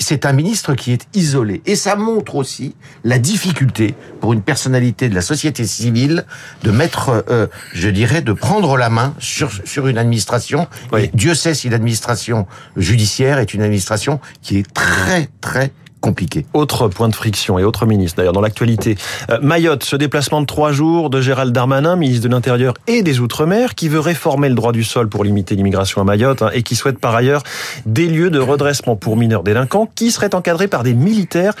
C'est 0.00 0.26
un 0.26 0.32
ministre 0.32 0.74
qui 0.74 0.92
est 0.92 1.06
isolé. 1.14 1.62
Et 1.66 1.76
ça 1.76 1.96
montre 1.96 2.34
aussi 2.34 2.74
la 3.04 3.18
difficulté 3.18 3.94
pour 4.20 4.32
une 4.32 4.42
personnalité 4.42 5.08
de 5.08 5.14
la 5.14 5.22
société 5.22 5.66
civile 5.66 6.24
de 6.62 6.70
mettre, 6.70 7.24
euh, 7.30 7.46
je 7.72 7.88
dirais, 7.88 8.22
de 8.22 8.32
prendre 8.32 8.76
la 8.76 8.90
main 8.90 9.14
sur, 9.18 9.50
sur 9.64 9.86
une 9.86 9.98
administration. 9.98 10.68
Et 10.98 11.10
Dieu 11.14 11.34
sait 11.34 11.54
si 11.54 11.68
l'administration 11.68 12.46
judiciaire 12.76 13.38
est 13.38 13.54
une 13.54 13.62
administration 13.62 14.20
qui 14.42 14.58
est 14.58 14.72
très, 14.72 15.28
très 15.40 15.72
compliqué. 16.00 16.46
Autre 16.54 16.88
point 16.88 17.08
de 17.08 17.14
friction 17.14 17.58
et 17.58 17.64
autre 17.64 17.86
ministre 17.86 18.16
d'ailleurs 18.18 18.32
dans 18.32 18.40
l'actualité. 18.40 18.96
Euh, 19.30 19.38
Mayotte, 19.42 19.84
ce 19.84 19.96
déplacement 19.96 20.40
de 20.40 20.46
trois 20.46 20.72
jours 20.72 21.10
de 21.10 21.20
Gérald 21.20 21.52
Darmanin, 21.52 21.96
ministre 21.96 22.28
de 22.28 22.32
l'Intérieur 22.32 22.74
et 22.86 23.02
des 23.02 23.20
Outre-mer, 23.20 23.74
qui 23.74 23.88
veut 23.88 24.00
réformer 24.00 24.48
le 24.48 24.54
droit 24.54 24.72
du 24.72 24.84
sol 24.84 25.08
pour 25.08 25.24
limiter 25.24 25.54
l'immigration 25.54 26.00
à 26.00 26.04
Mayotte 26.04 26.42
hein, 26.42 26.50
et 26.52 26.62
qui 26.62 26.76
souhaite 26.76 26.98
par 26.98 27.14
ailleurs 27.14 27.42
des 27.86 28.06
lieux 28.06 28.30
de 28.30 28.38
redressement 28.38 28.96
pour 28.96 29.16
mineurs 29.16 29.42
délinquants 29.42 29.88
qui 29.94 30.10
seraient 30.10 30.34
encadrés 30.34 30.68
par 30.68 30.82
des 30.82 30.94
militaires. 30.94 31.54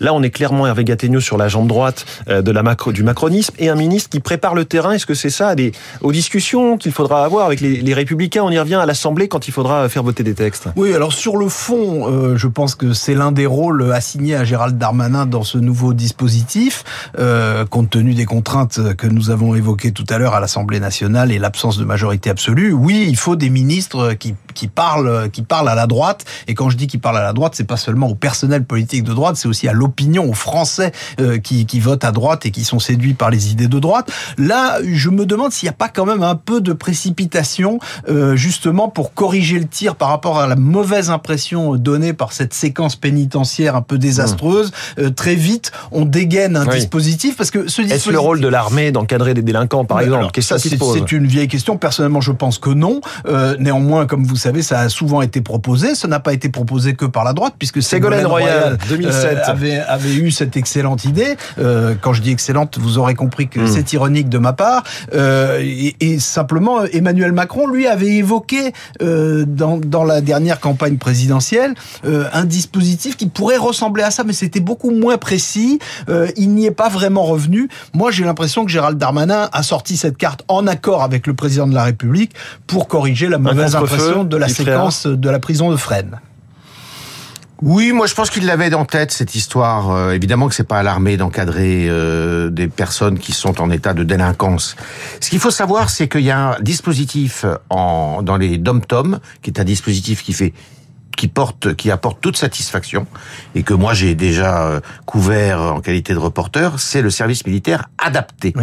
Là, 0.00 0.14
on 0.14 0.22
est 0.22 0.30
clairement 0.30 0.66
Hervé 0.66 0.84
Gattegno 0.84 1.20
sur 1.20 1.36
la 1.36 1.48
jambe 1.48 1.68
droite 1.68 2.06
euh, 2.28 2.42
de 2.42 2.50
la 2.50 2.62
macro, 2.62 2.92
du 2.92 3.02
macronisme 3.02 3.54
et 3.58 3.68
un 3.68 3.74
ministre 3.74 4.10
qui 4.10 4.20
prépare 4.20 4.54
le 4.54 4.64
terrain. 4.64 4.92
Est-ce 4.92 5.06
que 5.06 5.14
c'est 5.14 5.30
ça 5.30 5.54
des, 5.54 5.72
aux 6.00 6.12
discussions 6.12 6.76
qu'il 6.76 6.92
faudra 6.92 7.24
avoir 7.24 7.46
avec 7.46 7.60
les, 7.60 7.80
les 7.80 7.94
Républicains? 7.94 8.42
On 8.42 8.50
y 8.50 8.58
revient 8.58 8.76
à 8.76 8.86
l'Assemblée 8.86 9.28
quand 9.28 9.48
il 9.48 9.52
faudra 9.52 9.88
faire 9.88 10.02
voter 10.02 10.22
des 10.22 10.34
textes. 10.34 10.68
Oui, 10.76 10.94
alors 10.94 11.12
sur 11.12 11.36
le 11.36 11.48
fond, 11.48 12.08
euh, 12.08 12.36
je 12.36 12.48
pense 12.48 12.74
que 12.74 12.92
c'est 12.92 13.14
l'un 13.14 13.32
des 13.32 13.46
rôles 13.46 13.81
assigné 13.90 14.36
à 14.36 14.44
Gérald 14.44 14.78
Darmanin 14.78 15.26
dans 15.26 15.42
ce 15.42 15.58
nouveau 15.58 15.92
dispositif, 15.92 16.84
euh, 17.18 17.64
compte 17.66 17.90
tenu 17.90 18.14
des 18.14 18.24
contraintes 18.24 18.94
que 18.96 19.06
nous 19.06 19.30
avons 19.30 19.54
évoquées 19.54 19.92
tout 19.92 20.06
à 20.08 20.18
l'heure 20.18 20.34
à 20.34 20.40
l'Assemblée 20.40 20.80
nationale 20.80 21.32
et 21.32 21.38
l'absence 21.38 21.78
de 21.78 21.84
majorité 21.84 22.30
absolue. 22.30 22.72
Oui, 22.72 23.06
il 23.08 23.16
faut 23.16 23.36
des 23.36 23.50
ministres 23.50 24.12
qui, 24.14 24.34
qui 24.54 24.68
parlent 24.68 25.30
qui 25.30 25.42
parlent 25.42 25.68
à 25.68 25.74
la 25.74 25.86
droite. 25.86 26.24
Et 26.46 26.54
quand 26.54 26.70
je 26.70 26.76
dis 26.76 26.86
qu'ils 26.86 27.00
parlent 27.00 27.18
à 27.18 27.22
la 27.22 27.32
droite, 27.32 27.54
c'est 27.56 27.64
pas 27.64 27.76
seulement 27.76 28.08
au 28.08 28.14
personnel 28.14 28.64
politique 28.64 29.04
de 29.04 29.12
droite, 29.12 29.36
c'est 29.36 29.48
aussi 29.48 29.68
à 29.68 29.72
l'opinion, 29.72 30.28
aux 30.28 30.34
Français 30.34 30.92
euh, 31.20 31.38
qui, 31.38 31.66
qui 31.66 31.80
votent 31.80 32.04
à 32.04 32.12
droite 32.12 32.46
et 32.46 32.50
qui 32.50 32.64
sont 32.64 32.78
séduits 32.78 33.14
par 33.14 33.30
les 33.30 33.50
idées 33.50 33.68
de 33.68 33.78
droite. 33.78 34.10
Là, 34.38 34.78
je 34.84 35.10
me 35.10 35.26
demande 35.26 35.52
s'il 35.52 35.66
n'y 35.66 35.70
a 35.70 35.76
pas 35.76 35.88
quand 35.88 36.06
même 36.06 36.22
un 36.22 36.36
peu 36.36 36.60
de 36.60 36.72
précipitation, 36.72 37.78
euh, 38.08 38.36
justement 38.36 38.88
pour 38.88 39.14
corriger 39.14 39.58
le 39.58 39.66
tir 39.66 39.96
par 39.96 40.08
rapport 40.08 40.38
à 40.38 40.46
la 40.46 40.56
mauvaise 40.56 41.10
impression 41.10 41.76
donnée 41.76 42.12
par 42.12 42.32
cette 42.32 42.54
séquence 42.54 42.96
pénitentiaire 42.96 43.71
un 43.76 43.82
peu 43.82 43.98
désastreuse. 43.98 44.72
Euh, 44.98 45.10
très 45.10 45.34
vite, 45.34 45.72
on 45.90 46.04
dégaine 46.04 46.56
un 46.56 46.66
dispositif 46.66 47.36
parce 47.36 47.50
que 47.50 47.68
ce 47.68 47.82
dispositif... 47.82 47.92
Est-ce 47.92 48.10
le 48.10 48.18
rôle 48.18 48.40
de 48.40 48.48
l'armée 48.48 48.92
d'encadrer 48.92 49.34
des 49.34 49.42
délinquants, 49.42 49.84
par 49.84 50.00
exemple 50.00 50.28
C'est 50.40 51.12
une 51.12 51.26
vieille 51.26 51.48
question. 51.48 51.76
Personnellement, 51.76 52.20
je 52.20 52.32
pense 52.32 52.58
que 52.58 52.70
non. 52.70 53.00
Euh, 53.26 53.56
néanmoins, 53.58 54.06
comme 54.06 54.24
vous 54.24 54.36
savez, 54.36 54.62
ça 54.62 54.80
a 54.80 54.88
souvent 54.88 55.22
été 55.22 55.40
proposé. 55.40 55.94
Ça 55.94 56.08
n'a 56.08 56.20
pas 56.20 56.32
été 56.32 56.48
proposé 56.48 56.94
que 56.94 57.04
par 57.04 57.24
la 57.24 57.32
droite, 57.32 57.54
puisque 57.58 57.82
Ségolène 57.82 58.26
Royal, 58.26 58.78
2007. 58.88 59.24
Euh, 59.24 59.50
avait, 59.50 59.78
avait 59.78 60.14
eu 60.14 60.30
cette 60.30 60.56
excellente 60.56 61.04
idée. 61.04 61.36
Quand 62.00 62.12
je 62.12 62.22
dis 62.22 62.30
excellente, 62.30 62.78
vous 62.78 62.98
aurez 62.98 63.14
compris 63.14 63.48
que 63.48 63.60
hmm. 63.60 63.66
c'est 63.66 63.92
ironique 63.92 64.28
de 64.28 64.38
ma 64.38 64.52
part. 64.52 64.84
Et, 65.12 65.96
et, 66.00 66.18
simplement, 66.18 66.84
Emmanuel 66.84 67.32
Macron, 67.32 67.66
lui, 67.66 67.86
avait 67.86 68.14
évoqué 68.16 68.72
dans, 69.00 69.78
dans 69.78 70.04
la 70.04 70.20
dernière 70.20 70.60
campagne 70.60 70.96
présidentielle 70.96 71.74
un 72.04 72.44
dispositif 72.44 73.16
qui 73.16 73.26
pourrait 73.26 73.56
ressembler 73.62 74.02
à 74.02 74.10
ça, 74.10 74.24
mais 74.24 74.32
c'était 74.32 74.60
beaucoup 74.60 74.90
moins 74.90 75.18
précis. 75.18 75.78
Euh, 76.08 76.28
il 76.36 76.50
n'y 76.50 76.66
est 76.66 76.70
pas 76.70 76.88
vraiment 76.88 77.24
revenu. 77.24 77.68
Moi, 77.94 78.10
j'ai 78.10 78.24
l'impression 78.24 78.64
que 78.64 78.70
Gérald 78.70 78.98
Darmanin 78.98 79.48
a 79.52 79.62
sorti 79.62 79.96
cette 79.96 80.16
carte 80.16 80.42
en 80.48 80.66
accord 80.66 81.02
avec 81.02 81.26
le 81.26 81.34
président 81.34 81.66
de 81.66 81.74
la 81.74 81.84
République 81.84 82.32
pour 82.66 82.88
corriger 82.88 83.28
la 83.28 83.38
mauvaise 83.38 83.76
impression 83.76 84.24
de 84.24 84.36
la 84.36 84.48
séquence 84.48 85.06
de 85.06 85.30
la 85.30 85.38
prison 85.38 85.70
de 85.70 85.76
Fresnes. 85.76 86.20
Oui, 87.62 87.92
moi 87.92 88.08
je 88.08 88.14
pense 88.14 88.28
qu'il 88.28 88.44
l'avait 88.44 88.74
en 88.74 88.84
tête 88.84 89.12
cette 89.12 89.36
histoire. 89.36 89.92
Euh, 89.92 90.10
évidemment 90.10 90.48
que 90.48 90.54
c'est 90.54 90.66
pas 90.66 90.80
à 90.80 90.82
l'armée 90.82 91.16
d'encadrer 91.16 91.86
euh, 91.88 92.50
des 92.50 92.66
personnes 92.66 93.20
qui 93.20 93.30
sont 93.30 93.60
en 93.60 93.70
état 93.70 93.94
de 93.94 94.02
délinquance. 94.02 94.74
Ce 95.20 95.30
qu'il 95.30 95.38
faut 95.38 95.52
savoir, 95.52 95.88
c'est 95.88 96.08
qu'il 96.08 96.22
y 96.22 96.32
a 96.32 96.54
un 96.54 96.60
dispositif 96.60 97.46
en, 97.70 98.22
dans 98.22 98.36
les 98.36 98.58
dom-tom, 98.58 99.20
qui 99.42 99.50
est 99.50 99.60
un 99.60 99.64
dispositif 99.64 100.24
qui 100.24 100.32
fait 100.32 100.52
qui 101.16 101.28
porte, 101.28 101.74
qui 101.74 101.90
apporte 101.90 102.20
toute 102.20 102.36
satisfaction 102.36 103.06
et 103.54 103.62
que 103.62 103.74
moi 103.74 103.94
j'ai 103.94 104.14
déjà 104.14 104.66
euh, 104.66 104.80
couvert 105.06 105.60
en 105.60 105.80
qualité 105.80 106.14
de 106.14 106.18
reporter, 106.18 106.78
c'est 106.78 107.02
le 107.02 107.10
service 107.10 107.46
militaire 107.46 107.88
adapté, 107.98 108.54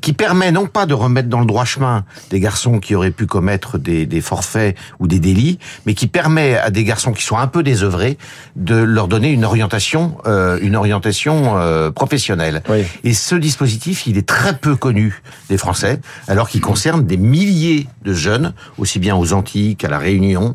qui 0.00 0.12
permet 0.12 0.52
non 0.52 0.66
pas 0.66 0.86
de 0.86 0.94
remettre 0.94 1.28
dans 1.28 1.40
le 1.40 1.46
droit 1.46 1.64
chemin 1.64 2.04
des 2.30 2.40
garçons 2.40 2.80
qui 2.80 2.94
auraient 2.94 3.10
pu 3.10 3.26
commettre 3.26 3.78
des, 3.78 4.06
des, 4.06 4.20
forfaits 4.20 4.76
ou 4.98 5.06
des 5.06 5.18
délits, 5.18 5.58
mais 5.86 5.94
qui 5.94 6.06
permet 6.06 6.56
à 6.56 6.70
des 6.70 6.84
garçons 6.84 7.12
qui 7.12 7.22
sont 7.22 7.36
un 7.36 7.46
peu 7.46 7.62
désœuvrés 7.62 8.18
de 8.56 8.74
leur 8.74 9.08
donner 9.08 9.30
une 9.30 9.44
orientation, 9.44 10.18
euh, 10.26 10.58
une 10.62 10.76
orientation 10.76 11.58
euh, 11.58 11.90
professionnelle. 11.90 12.62
Et 13.04 13.14
ce 13.14 13.34
dispositif, 13.34 14.06
il 14.06 14.16
est 14.18 14.26
très 14.26 14.56
peu 14.56 14.76
connu 14.76 15.22
des 15.48 15.58
Français, 15.58 16.00
alors 16.28 16.48
qu'il 16.48 16.60
concerne 16.60 17.04
des 17.04 17.16
milliers 17.16 17.86
de 18.04 18.12
jeunes, 18.12 18.54
aussi 18.78 18.98
bien 18.98 19.16
aux 19.16 19.32
Antilles 19.32 19.76
qu'à 19.76 19.88
la 19.88 19.98
Réunion. 19.98 20.54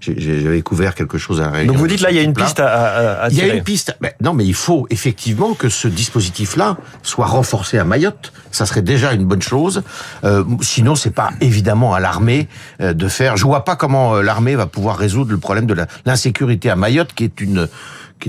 J'avais 0.00 0.62
ouvert 0.72 0.94
quelque 0.94 1.18
chose 1.18 1.40
à 1.40 1.64
Donc 1.64 1.76
vous 1.76 1.86
dites 1.86 2.00
là, 2.00 2.10
il 2.10 2.16
y 2.16 2.18
a 2.18 2.22
une 2.22 2.32
piste 2.32 2.58
à, 2.58 3.24
à, 3.24 3.28
Il 3.28 3.36
y 3.36 3.42
a 3.42 3.54
une 3.54 3.62
piste. 3.62 3.96
Mais 4.00 4.14
non, 4.20 4.32
mais 4.32 4.44
il 4.44 4.54
faut 4.54 4.86
effectivement 4.90 5.54
que 5.54 5.68
ce 5.68 5.86
dispositif-là 5.86 6.76
soit 7.02 7.26
renforcé 7.26 7.78
à 7.78 7.84
Mayotte. 7.84 8.32
Ça 8.50 8.66
serait 8.66 8.82
déjà 8.82 9.12
une 9.12 9.24
bonne 9.24 9.42
chose. 9.42 9.82
Euh, 10.24 10.44
sinon, 10.60 10.94
c'est 10.94 11.10
pas 11.10 11.30
évidemment 11.40 11.94
à 11.94 12.00
l'armée 12.00 12.48
euh, 12.80 12.92
de 12.94 13.08
faire. 13.08 13.36
Je 13.36 13.44
vois 13.44 13.64
pas 13.64 13.76
comment 13.76 14.16
euh, 14.16 14.22
l'armée 14.22 14.56
va 14.56 14.66
pouvoir 14.66 14.96
résoudre 14.96 15.30
le 15.30 15.38
problème 15.38 15.66
de 15.66 15.76
l'insécurité 16.06 16.70
à 16.70 16.76
Mayotte, 16.76 17.12
qui 17.14 17.24
est 17.24 17.40
une 17.40 17.68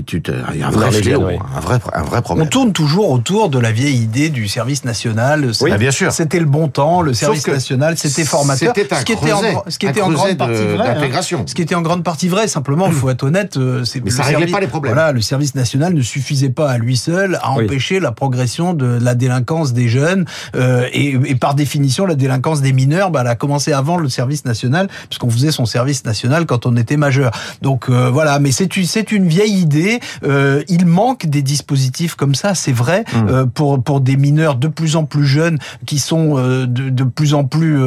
qui 0.02 0.16
est 0.16 0.30
un 0.62 0.70
vrai 0.70 0.90
fléau, 0.90 1.26
un 1.28 1.60
vrai, 1.60 1.78
un 1.92 2.02
vrai 2.02 2.22
problème. 2.22 2.46
On 2.46 2.50
tourne 2.50 2.72
toujours 2.72 3.10
autour 3.10 3.48
de 3.48 3.58
la 3.58 3.72
vieille 3.72 3.96
idée 3.96 4.30
du 4.30 4.48
service 4.48 4.84
national. 4.84 5.50
Oui, 5.60 5.76
bien 5.78 5.90
sûr. 5.90 6.12
C'était 6.12 6.40
le 6.40 6.46
bon 6.46 6.68
temps, 6.68 7.02
le 7.02 7.14
service 7.14 7.46
national, 7.46 7.96
c'était 7.96 8.24
formateur. 8.24 8.72
C'était 8.74 8.94
ce 8.94 9.04
qui 9.04 9.12
était 9.12 9.32
en, 9.32 9.42
ce 9.68 9.78
qui 9.78 9.86
était 9.86 10.02
en 10.02 10.10
grande 10.10 10.36
partie 10.36 10.64
vrai. 10.64 10.88
Hein. 10.88 11.42
Ce 11.46 11.54
qui 11.54 11.62
était 11.62 11.74
en 11.74 11.82
grande 11.82 12.02
partie 12.02 12.28
vrai. 12.28 12.48
Simplement, 12.48 12.86
il 12.86 12.92
faut 12.92 13.10
être 13.10 13.22
honnête. 13.22 13.56
Euh, 13.56 13.84
Mais 14.04 14.10
ça 14.10 14.22
réglait 14.22 14.46
pas 14.46 14.60
les 14.60 14.66
problèmes. 14.66 14.94
Voilà, 14.94 15.12
le 15.12 15.20
service 15.20 15.54
national 15.54 15.94
ne 15.94 16.02
suffisait 16.02 16.50
pas 16.50 16.70
à 16.70 16.78
lui 16.78 16.96
seul 16.96 17.38
à 17.42 17.50
empêcher 17.50 18.00
la 18.00 18.12
progression 18.12 18.74
de 18.74 18.98
la 19.00 19.14
délinquance 19.14 19.72
des 19.72 19.88
jeunes 19.88 20.24
euh, 20.56 20.88
et, 20.92 21.16
et, 21.26 21.34
par 21.34 21.54
définition, 21.54 22.06
la 22.06 22.14
délinquance 22.14 22.60
des 22.60 22.72
mineurs, 22.72 23.10
bah, 23.10 23.20
elle 23.22 23.28
a 23.28 23.34
commencé 23.34 23.72
avant 23.72 23.96
le 23.96 24.08
service 24.08 24.44
national 24.44 24.88
puisqu'on 25.08 25.30
faisait 25.30 25.50
son 25.50 25.66
service 25.66 26.04
national 26.04 26.46
quand 26.46 26.66
on 26.66 26.76
était 26.76 26.96
majeur. 26.96 27.30
Donc 27.62 27.88
euh, 27.88 28.10
voilà, 28.10 28.38
mais 28.38 28.52
c'est 28.52 28.68
c'est 28.84 29.12
une 29.12 29.28
vieille 29.28 29.58
idée 29.58 29.83
euh, 30.24 30.62
il 30.68 30.86
manque 30.86 31.26
des 31.26 31.42
dispositifs 31.42 32.14
comme 32.14 32.34
ça, 32.34 32.54
c'est 32.54 32.72
vrai, 32.72 33.04
mmh. 33.04 33.28
euh, 33.28 33.46
pour 33.46 33.82
pour 33.82 34.00
des 34.00 34.16
mineurs 34.16 34.56
de 34.56 34.68
plus 34.68 34.96
en 34.96 35.04
plus 35.04 35.26
jeunes 35.26 35.58
qui 35.86 35.98
sont 35.98 36.38
euh, 36.38 36.66
de, 36.66 36.90
de, 36.90 37.04
plus 37.04 37.34
en 37.34 37.44
plus 37.44 37.82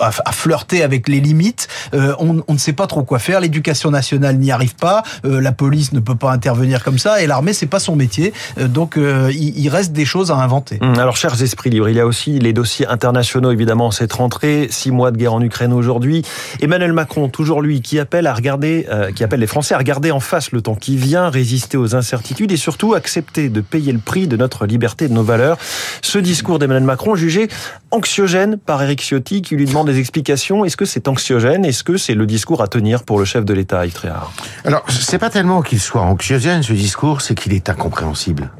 à, 0.00 0.10
à, 0.24 0.32
flirter 0.32 0.82
avec 0.82 1.08
les 1.08 1.20
limites. 1.20 1.68
On, 1.92 2.42
on, 2.48 2.52
ne 2.54 2.58
sait 2.58 2.72
pas 2.72 2.86
trop 2.86 3.02
quoi 3.02 3.18
faire. 3.18 3.40
L'éducation 3.40 3.90
nationale 3.90 4.36
n'y 4.38 4.50
arrive 4.50 4.74
pas. 4.74 5.02
la 5.22 5.52
police 5.52 5.92
ne 5.92 6.00
peut 6.00 6.14
pas 6.14 6.32
intervenir 6.32 6.82
comme 6.82 6.98
ça, 6.98 7.22
et 7.22 7.26
l'armée 7.26 7.52
c'est 7.52 7.66
pas 7.66 7.78
son 7.78 7.96
métier. 7.96 8.32
donc 8.60 8.96
il, 8.96 9.58
il, 9.58 9.68
reste 9.68 9.92
des 9.92 10.04
choses 10.04 10.30
à 10.30 10.36
inventer. 10.36 10.78
Mmh. 10.80 10.98
Alors 10.98 11.16
chers 11.16 11.40
esprits 11.42 11.70
libres, 11.70 11.88
il 11.88 11.96
y 11.96 12.00
a 12.00 12.06
aussi 12.06 12.38
les 12.38 12.52
dossiers 12.52 12.86
internationaux 12.86 13.50
évidemment 13.50 13.90
cette 13.90 14.12
rentrée. 14.12 14.68
Six 14.70 14.90
mois 14.90 15.10
de 15.10 15.16
guerre 15.16 15.34
en 15.34 15.42
Ukraine 15.42 15.72
aujourd'hui. 15.72 16.22
Emmanuel 16.60 16.92
Macron, 16.92 17.28
toujours 17.28 17.62
lui, 17.62 17.80
qui 17.80 17.98
appelle 17.98 18.26
à 18.26 18.34
regarder, 18.34 18.86
qui 19.14 19.24
appelle 19.24 19.40
les 19.40 19.46
Français 19.46 19.74
à 19.74 19.78
regarder 19.78 20.10
en 20.10 20.20
face 20.20 20.52
le 20.52 20.62
temps 20.64 20.74
qui 20.74 20.96
vient 20.96 21.28
résister 21.28 21.76
aux 21.76 21.94
incertitudes 21.94 22.50
et 22.50 22.56
surtout 22.56 22.94
accepter 22.94 23.48
de 23.48 23.60
payer 23.60 23.92
le 23.92 23.98
prix 23.98 24.26
de 24.26 24.36
notre 24.36 24.66
liberté 24.66 25.04
et 25.04 25.08
de 25.08 25.14
nos 25.14 25.22
valeurs. 25.22 25.56
Ce 26.02 26.18
discours 26.18 26.58
d'Emmanuel 26.58 26.84
Macron 26.84 27.14
jugé 27.14 27.48
anxiogène 27.90 28.58
par 28.58 28.82
Eric 28.82 29.00
Ciotti 29.00 29.42
qui 29.42 29.54
lui 29.54 29.66
demande 29.66 29.86
des 29.86 29.98
explications. 29.98 30.64
Est-ce 30.64 30.76
que 30.76 30.84
c'est 30.84 31.06
anxiogène? 31.06 31.64
Est-ce 31.64 31.84
que 31.84 31.96
c'est 31.96 32.14
le 32.14 32.26
discours 32.26 32.62
à 32.62 32.68
tenir 32.68 33.04
pour 33.04 33.18
le 33.18 33.24
chef 33.24 33.44
de 33.44 33.54
l'État, 33.54 33.86
Yves 33.86 33.92
Tréhard? 33.92 34.32
Alors, 34.64 34.84
c'est 34.88 35.18
pas 35.18 35.30
tellement 35.30 35.62
qu'il 35.62 35.80
soit 35.80 36.02
anxiogène, 36.02 36.62
ce 36.62 36.72
discours, 36.72 37.20
c'est 37.20 37.34
qu'il 37.34 37.52
est 37.52 37.68
incompréhensible. 37.68 38.50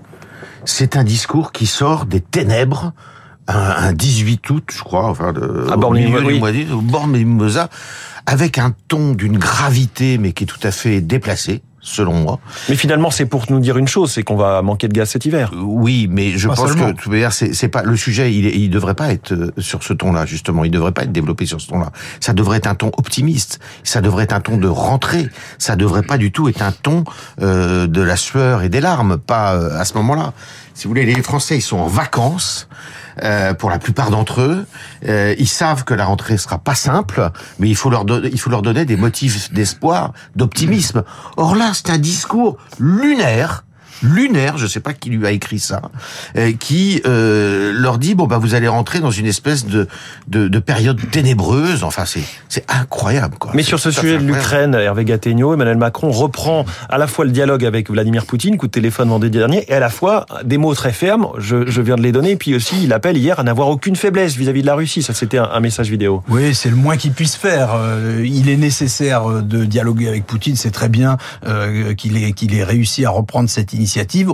C'est 0.64 0.96
un 0.96 1.04
discours 1.04 1.52
qui 1.52 1.66
sort 1.66 2.06
des 2.06 2.20
ténèbres 2.20 2.92
un, 3.46 3.92
18 3.92 4.50
août, 4.50 4.64
je 4.75 4.82
crois, 4.82 5.04
enfin, 5.04 5.32
de, 5.32 5.66
à 5.70 5.76
Borne-Mimosa, 5.76 7.68
avec 8.26 8.58
un 8.58 8.75
ton 8.88 9.12
d'une 9.12 9.38
gravité, 9.38 10.18
mais 10.18 10.32
qui 10.32 10.44
est 10.44 10.46
tout 10.46 10.61
à 10.62 10.70
fait 10.70 11.00
déplacé 11.00 11.62
selon 11.85 12.14
moi. 12.14 12.41
Mais 12.69 12.75
finalement, 12.75 13.11
c'est 13.11 13.26
pour 13.26 13.45
nous 13.50 13.61
dire 13.61 13.76
une 13.76 13.87
chose, 13.87 14.11
c'est 14.11 14.23
qu'on 14.23 14.37
va 14.37 14.62
manquer 14.62 14.88
de 14.88 14.93
gaz 14.93 15.11
cet 15.11 15.26
hiver. 15.26 15.50
Euh, 15.53 15.61
oui, 15.62 16.09
mais 16.11 16.31
je 16.31 16.49
pense 16.49 16.75
que 16.75 17.53
c'est 17.53 17.69
pas 17.69 17.83
le 17.83 17.97
sujet. 17.97 18.33
Il, 18.33 18.47
il 18.47 18.71
devrait 18.71 18.95
pas 18.95 19.12
être 19.12 19.33
euh, 19.33 19.53
sur 19.59 19.83
ce 19.85 19.93
ton-là 19.93 20.26
justement. 20.26 20.64
Il 20.64 20.71
devrait 20.71 20.93
pas 20.93 21.03
être 21.03 21.12
développé 21.12 21.47
sur 21.47 21.61
ce 21.61 21.69
ton-là. 21.69 21.93
Ça 22.21 22.33
devrait 22.33 22.59
être 22.59 22.67
un 22.67 22.75
ton 22.75 22.91
optimiste. 22.97 23.61
Ça 23.83 24.00
devrait 24.00 24.25
être 24.25 24.33
un 24.33 24.41
ton 24.41 24.57
de 24.57 24.67
rentrée. 24.67 25.29
Ça 25.59 25.76
devrait 25.76 26.03
pas 26.03 26.17
du 26.19 26.33
tout 26.33 26.49
être 26.49 26.62
un 26.62 26.73
ton 26.73 27.05
euh, 27.43 27.87
de 27.87 28.00
la 28.00 28.17
sueur 28.17 28.62
et 28.62 28.69
des 28.69 28.81
larmes. 28.81 29.19
Pas 29.19 29.55
euh, 29.55 29.79
à 29.79 29.85
ce 29.85 29.95
moment-là. 29.95 30.33
Si 30.75 30.85
vous 30.85 30.90
voulez, 30.90 31.07
les 31.07 31.23
Français, 31.23 31.57
ils 31.59 31.62
sont 31.62 31.78
en 31.78 31.87
vacances. 31.87 32.69
euh, 33.23 33.54
pour 33.54 33.71
la 33.71 33.78
plupart 33.78 34.11
d'entre 34.11 34.40
eux. 34.40 34.66
Euh, 35.07 35.35
ils 35.38 35.49
savent 35.49 35.85
que 35.85 35.95
la 35.95 36.04
rentrée 36.04 36.37
sera 36.37 36.59
pas 36.59 36.75
simple, 36.75 37.31
mais 37.59 37.69
il 37.69 37.76
faut 37.76 37.90
leur 37.90 38.04
il 38.25 38.40
faut 38.40 38.50
leur 38.50 38.62
donner 38.62 38.85
des 38.85 38.97
motifs 38.97 39.52
d'espoir, 39.52 40.12
d'optimisme. 40.37 41.04
Or 41.37 41.54
là, 41.54 41.73
c'est 41.75 41.90
un 41.90 41.99
discours 41.99 42.57
lunaire 42.78 43.63
lunaire, 44.02 44.58
je 44.58 44.66
sais 44.66 44.80
pas 44.80 44.92
qui 44.92 45.10
lui 45.10 45.26
a 45.26 45.30
écrit 45.30 45.58
ça, 45.58 45.82
euh, 46.36 46.52
qui 46.58 47.00
euh, 47.06 47.72
leur 47.74 47.98
dit 47.98 48.14
bon 48.14 48.26
bah 48.26 48.38
vous 48.38 48.54
allez 48.54 48.68
rentrer 48.68 49.00
dans 49.00 49.10
une 49.10 49.26
espèce 49.26 49.66
de 49.66 49.86
de, 50.28 50.48
de 50.48 50.58
période 50.58 51.00
ténébreuse. 51.10 51.84
Enfin 51.84 52.04
c'est 52.04 52.24
c'est 52.48 52.64
incroyable 52.70 53.36
quoi. 53.38 53.52
Mais 53.54 53.62
sur 53.62 53.78
ce 53.78 53.90
sujet 53.90 54.18
de 54.18 54.24
l'Ukraine, 54.24 54.74
Hervé 54.74 55.04
Gattegno, 55.04 55.54
Emmanuel 55.54 55.78
Macron 55.78 56.10
reprend 56.10 56.64
à 56.88 56.98
la 56.98 57.06
fois 57.06 57.24
le 57.24 57.30
dialogue 57.30 57.64
avec 57.64 57.90
Vladimir 57.90 58.26
Poutine, 58.26 58.56
coup 58.56 58.66
de 58.66 58.72
téléphone 58.72 59.08
vendredi 59.08 59.38
dernier, 59.38 59.64
et 59.68 59.74
à 59.74 59.80
la 59.80 59.90
fois 59.90 60.26
des 60.44 60.58
mots 60.58 60.74
très 60.74 60.92
fermes, 60.92 61.28
je, 61.38 61.68
je 61.68 61.80
viens 61.80 61.96
de 61.96 62.02
les 62.02 62.12
donner, 62.12 62.32
et 62.32 62.36
puis 62.36 62.54
aussi 62.54 62.82
il 62.82 62.92
appelle 62.92 63.16
hier 63.16 63.38
à 63.38 63.42
n'avoir 63.42 63.68
aucune 63.68 63.96
faiblesse 63.96 64.36
vis-à-vis 64.36 64.62
de 64.62 64.66
la 64.66 64.74
Russie. 64.74 65.02
Ça 65.02 65.14
c'était 65.14 65.38
un, 65.38 65.48
un 65.52 65.60
message 65.60 65.88
vidéo. 65.90 66.22
Oui, 66.28 66.54
c'est 66.54 66.70
le 66.70 66.76
moins 66.76 66.96
qu'il 66.96 67.12
puisse 67.12 67.36
faire. 67.36 67.70
Euh, 67.74 68.22
Il 68.24 68.48
est 68.48 68.56
nécessaire 68.56 69.42
de 69.42 69.64
dialoguer 69.64 70.08
avec 70.08 70.26
Poutine. 70.26 70.56
C'est 70.56 70.70
très 70.70 70.88
bien 70.88 71.16
qu'il 71.96 72.16
ait, 72.16 72.32
qu'il 72.32 72.54
ait 72.54 72.64
réussi 72.64 73.04
à 73.04 73.10
reprendre 73.10 73.48
cette 73.48 73.72
initiative. 73.72 73.84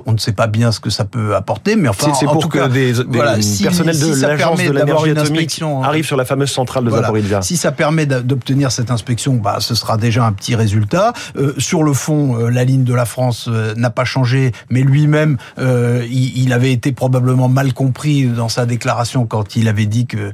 On 0.06 0.12
ne 0.12 0.18
sait 0.18 0.32
pas 0.32 0.46
bien 0.46 0.72
ce 0.72 0.80
que 0.80 0.90
ça 0.90 1.04
peut 1.04 1.34
apporter, 1.36 1.76
mais 1.76 1.88
enfin, 1.88 2.12
C'est 2.18 2.26
en 2.26 2.32
pour 2.32 2.42
tout 2.42 2.48
que 2.48 2.58
cas, 2.58 2.68
des, 2.68 2.92
des 2.92 3.02
voilà, 3.04 3.40
si- 3.42 3.62
personnels 3.62 3.98
de 3.98 4.14
si 4.14 4.20
l'agence 4.20 4.58
de 4.58 4.70
l'énergie 4.72 5.10
atomique 5.10 5.30
inspection, 5.32 5.82
arrivent 5.82 6.06
sur 6.06 6.16
la 6.16 6.24
fameuse 6.24 6.50
centrale 6.50 6.84
de 6.84 6.90
Voilà. 6.90 7.08
Si 7.42 7.56
ça 7.56 7.72
permet 7.72 8.06
d'obtenir 8.06 8.72
cette 8.72 8.90
inspection, 8.90 9.34
bah, 9.34 9.56
ce 9.60 9.74
sera 9.74 9.96
déjà 9.96 10.24
un 10.24 10.32
petit 10.32 10.54
résultat. 10.54 11.12
Euh, 11.36 11.54
sur 11.58 11.82
le 11.82 11.92
fond, 11.92 12.36
euh, 12.38 12.48
la 12.50 12.64
ligne 12.64 12.84
de 12.84 12.94
la 12.94 13.04
France 13.04 13.46
euh, 13.48 13.74
n'a 13.76 13.90
pas 13.90 14.04
changé, 14.04 14.52
mais 14.70 14.82
lui-même, 14.82 15.36
il, 15.58 16.42
il 16.42 16.52
avait 16.52 16.72
été 16.72 16.92
probablement 16.92 17.48
mal 17.48 17.72
compris 17.72 18.24
dans 18.26 18.48
sa 18.48 18.66
déclaration 18.66 19.26
quand 19.26 19.56
il 19.56 19.68
avait 19.68 19.86
dit 19.86 20.06
que 20.06 20.32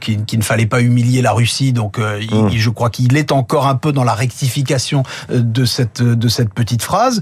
qu'il 0.00 0.38
ne 0.38 0.42
fallait 0.44 0.66
pas 0.66 0.80
humilier 0.80 1.22
la 1.22 1.32
Russie. 1.32 1.72
Donc, 1.72 1.98
il- 2.20 2.32
Hum. 2.32 2.48
il- 2.50 2.58
je 2.60 2.70
crois 2.70 2.90
qu'il 2.90 3.16
est 3.16 3.32
encore 3.32 3.66
un 3.66 3.74
peu 3.74 3.92
dans 3.92 4.04
la 4.04 4.14
rectification 4.14 5.02
de 5.30 5.64
cette 5.64 6.02
de 6.02 6.28
cette 6.28 6.52
petite 6.54 6.82
phrase. 6.82 7.20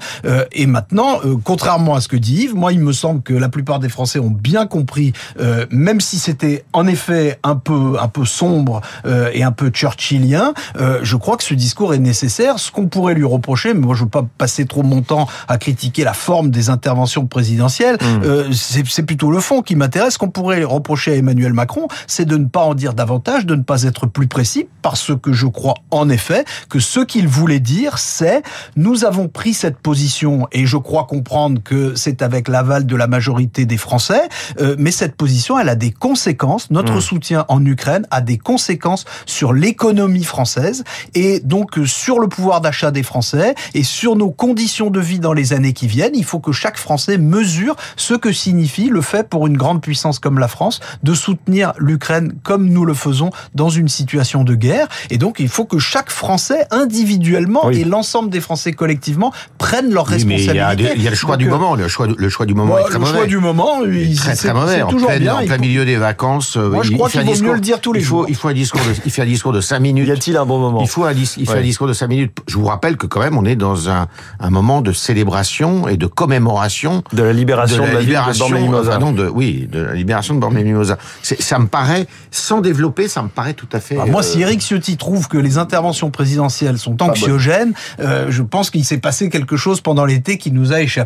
Et 0.53 0.67
maintenant, 0.67 1.21
euh, 1.31 1.37
contrairement 1.43 1.95
à 1.95 2.01
ce 2.01 2.09
que 2.09 2.17
dit 2.17 2.45
Yves, 2.45 2.55
moi, 2.55 2.73
il 2.73 2.81
me 2.81 2.93
semble 2.93 3.23
que 3.23 3.35
la 3.35 3.49
plupart 3.49 3.79
des 3.79 3.89
Français 3.89 4.19
ont 4.19 4.31
bien 4.31 4.67
compris, 4.67 5.13
euh, 5.41 5.67
même 5.71 6.01
si 6.01 6.19
c'était 6.19 6.65
en 6.73 6.87
effet 6.87 7.39
un 7.43 7.57
peu 7.57 7.97
un 8.01 8.09
peu 8.09 8.25
sombre 8.25 8.81
euh, 9.07 9.31
et 9.33 9.43
un 9.43 9.53
peu 9.53 9.71
churchillien, 9.73 10.55
euh, 10.79 11.01
je 11.03 11.17
crois 11.17 11.37
que 11.37 11.45
ce 11.45 11.55
discours 11.55 11.95
est 11.95 11.99
nécessaire. 11.99 12.59
Ce 12.59 12.71
qu'on 12.71 12.87
pourrait 12.87 13.15
lui 13.15 13.25
reprocher, 13.25 13.75
mais 13.75 13.81
moi, 13.81 13.95
je 13.95 14.05
veux 14.05 14.11
pas 14.11 14.27
passer 14.39 14.67
trop 14.67 14.83
mon 14.83 15.03
temps 15.03 15.27
à 15.49 15.59
critiquer 15.59 16.05
la 16.05 16.13
forme 16.13 16.51
des 16.51 16.71
interventions 16.71 17.27
présidentielles. 17.27 17.97
Mmh. 18.01 18.25
Euh, 18.25 18.53
c'est 18.53 19.03
plutôt 19.03 19.31
le 19.31 19.41
fond 19.41 19.63
qui 19.63 19.77
m'intéresse. 19.77 20.15
Ce 20.15 20.19
qu'on 20.19 20.31
pourrait 20.31 20.65
reprocher 20.65 21.13
à 21.13 21.15
Emmanuel 21.17 21.53
Macron, 21.53 21.89
c'est 22.07 22.25
de 22.25 22.37
ne 22.37 22.47
pas 22.47 22.61
en 22.61 22.75
dire 22.75 22.95
davantage, 22.95 23.47
de 23.47 23.55
ne 23.55 23.63
pas 23.63 23.85
être 23.85 24.07
plus 24.07 24.27
précis, 24.27 24.67
parce 24.83 25.13
que 25.21 25.33
je 25.33 25.47
crois 25.47 25.75
en 25.91 26.09
effet 26.09 26.45
que 26.69 26.79
ce 26.79 27.01
qu'il 27.01 27.29
voulait 27.29 27.61
dire, 27.61 27.99
c'est 27.99 28.43
nous 28.77 29.05
avons 29.05 29.29
pris 29.29 29.55
cette 29.55 29.79
position 29.79 30.49
et 30.53 30.67
je 30.67 30.77
crois 30.77 31.07
comprendre 31.21 31.61
que 31.63 31.95
c'est 31.97 32.23
avec 32.23 32.49
l'aval 32.49 32.87
de 32.87 32.97
la 32.97 33.07
majorité 33.07 33.67
des 33.67 33.77
Français, 33.77 34.23
euh, 34.59 34.75
mais 34.79 34.91
cette 34.91 35.17
position, 35.17 35.59
elle 35.59 35.69
a 35.69 35.75
des 35.75 35.91
conséquences. 35.91 36.71
Notre 36.71 36.95
Mm. 36.97 37.01
soutien 37.03 37.45
en 37.49 37.63
Ukraine 37.67 38.07
a 38.11 38.23
des 38.23 38.39
conséquences 38.39 39.05
sur 39.27 39.53
l'économie 39.53 40.25
française 40.25 40.83
et 41.15 41.41
donc 41.41 41.77
euh, 41.79 41.85
sur 41.85 42.21
le 42.21 42.29
pouvoir 42.29 42.63
d'achat 42.63 42.91
des 42.91 43.03
Français 43.03 43.55
et 43.75 43.83
sur 43.85 44.17
nos 44.17 44.31
conditions 44.31 44.89
de 44.91 44.99
vie 45.01 45.19
dans 45.19 45.35
les 45.35 45.53
années 45.53 45.75
qui 45.75 45.87
viennent. 45.87 46.15
Il 46.15 46.25
faut 46.25 46.41
que 46.41 46.53
chaque 46.53 46.79
Français 46.79 47.19
mesure 47.19 47.77
ce 47.97 48.15
que 48.15 48.33
signifie 48.33 48.89
le 48.89 49.03
fait 49.03 49.29
pour 49.29 49.47
une 49.47 49.59
grande 49.59 49.83
puissance 49.83 50.19
comme 50.19 50.39
la 50.39 50.49
France 50.49 50.81
de 51.03 51.13
soutenir 51.13 51.75
l'Ukraine 51.79 52.33
comme 52.43 52.67
nous 52.71 52.87
le 52.87 52.95
faisons 52.95 53.29
dans 53.55 53.69
une 53.69 53.89
situation 53.89 54.43
de 54.43 54.55
guerre. 54.55 54.89
Et 55.11 55.19
donc, 55.19 55.37
il 55.39 55.49
faut 55.51 55.67
que 55.67 55.79
chaque 55.79 56.11
Français 56.11 56.67
individuellement 56.71 57.67
Oui. 57.67 57.81
et 57.81 57.85
l'ensemble 57.85 58.31
des 58.31 58.41
Français 58.41 58.73
collectivement 58.73 59.33
prennent 59.59 59.93
leurs 59.93 60.07
Oui, 60.09 60.15
responsabilités. 60.15 61.10
Le 61.11 61.17
choix 61.17 61.37
Donc, 61.37 61.39
du 61.41 61.47
euh, 61.49 61.51
moment. 61.51 61.75
Le 61.75 61.89
choix, 61.89 62.07
le 62.17 62.29
choix 62.29 62.47
du 62.47 62.55
moment 62.55 62.75
bah, 62.75 62.81
est 62.81 62.85
très 62.85 62.95
le 62.95 62.99
mauvais. 63.01 63.13
choix 63.19 63.27
du 63.27 63.39
moment, 63.39 63.85
Il 63.85 64.17
très 64.19 64.35
très 64.37 64.55
mauvais. 64.55 64.83
En 64.83 64.89
toujours 64.89 65.09
plein, 65.09 65.19
bien. 65.19 65.35
en 65.37 65.45
plein 65.45 65.59
milieu 65.59 65.85
des 65.85 65.97
vacances, 65.97 66.57
euh, 66.57 66.71
Moi, 66.71 66.83
je 66.83 66.91
il 66.93 66.97
crois 66.97 67.09
qu'il 67.11 67.21
vaut 67.23 67.27
discours- 67.33 67.49
mieux 67.49 67.55
le 67.55 67.61
dire 67.61 67.81
tous 67.81 67.93
les 67.93 68.01
il 68.01 68.05
faut, 68.07 68.17
jours. 68.19 68.27
Il 68.29 68.35
faut 68.37 68.49
un 68.49 68.53
discours 68.55 68.81
de, 68.81 68.95
il 69.05 69.11
fait 69.11 69.23
un 69.23 69.27
discours 69.27 69.53
de 69.53 69.61
5 69.61 69.79
minutes. 69.81 70.09
Y 70.09 70.13
a-t-il 70.13 70.37
un 70.37 70.47
bon 70.47 70.59
moment? 70.59 70.81
Il 70.83 70.89
faut 70.89 71.05
un, 71.05 71.13
il 71.13 71.27
fait 71.27 71.53
Ouais. 71.53 71.59
un 71.59 71.63
discours 71.63 71.87
de 71.87 71.93
5 71.93 72.07
minutes. 72.09 72.37
Je 72.47 72.57
vous 72.57 72.65
rappelle 72.67 72.97
que 72.97 73.07
quand 73.07 73.21
même, 73.21 73.37
on 73.37 73.45
est 73.45 73.57
dans 73.57 73.89
un, 73.91 74.07
un 74.41 74.51
moment 74.51 74.81
de 74.81 74.93
célébration 74.93 75.89
et 75.89 75.97
de 75.97 76.07
commémoration 76.07 77.03
de 77.13 77.23
la 77.23 77.33
libération 77.33 77.77
de 77.77 77.81
la, 77.83 77.87
ville 77.89 77.97
de 77.97 78.05
libération, 78.07 78.47
enfin, 78.75 78.99
non, 78.99 79.13
de, 79.13 79.27
oui, 79.29 79.69
de 79.71 79.81
la 79.81 79.95
libération 79.95 80.35
de 80.35 80.41
Bormes-les-Mimosas. 80.41 80.97
C'est- 81.23 81.41
Ça 81.43 81.59
me 81.59 81.67
paraît, 81.67 82.07
sans 82.31 82.61
développer, 82.61 83.09
ça 83.09 83.23
me 83.23 83.29
paraît 83.29 83.55
tout 83.55 83.69
à 83.73 83.81
fait. 83.81 83.97
Ah, 84.01 84.07
moi, 84.07 84.21
euh, 84.21 84.25
si 84.25 84.41
Eric 84.41 84.61
Ciotti 84.61 84.97
trouve 84.97 85.29
que 85.29 85.39
les 85.39 85.59
interventions 85.59 86.11
présidentielles 86.11 86.79
sont 86.79 87.03
anxiogènes, 87.03 87.73
euh, 88.01 88.27
je 88.31 88.43
pense 88.43 88.71
qu'il 88.71 88.85
s'est 88.85 88.99
passé 88.99 89.29
quelque 89.31 89.57
chose 89.57 89.81
pendant 89.81 90.05
l'été 90.05 90.39
qui 90.39 90.53
nous 90.53 90.73
a 90.73 90.81
échappé. 90.81 91.00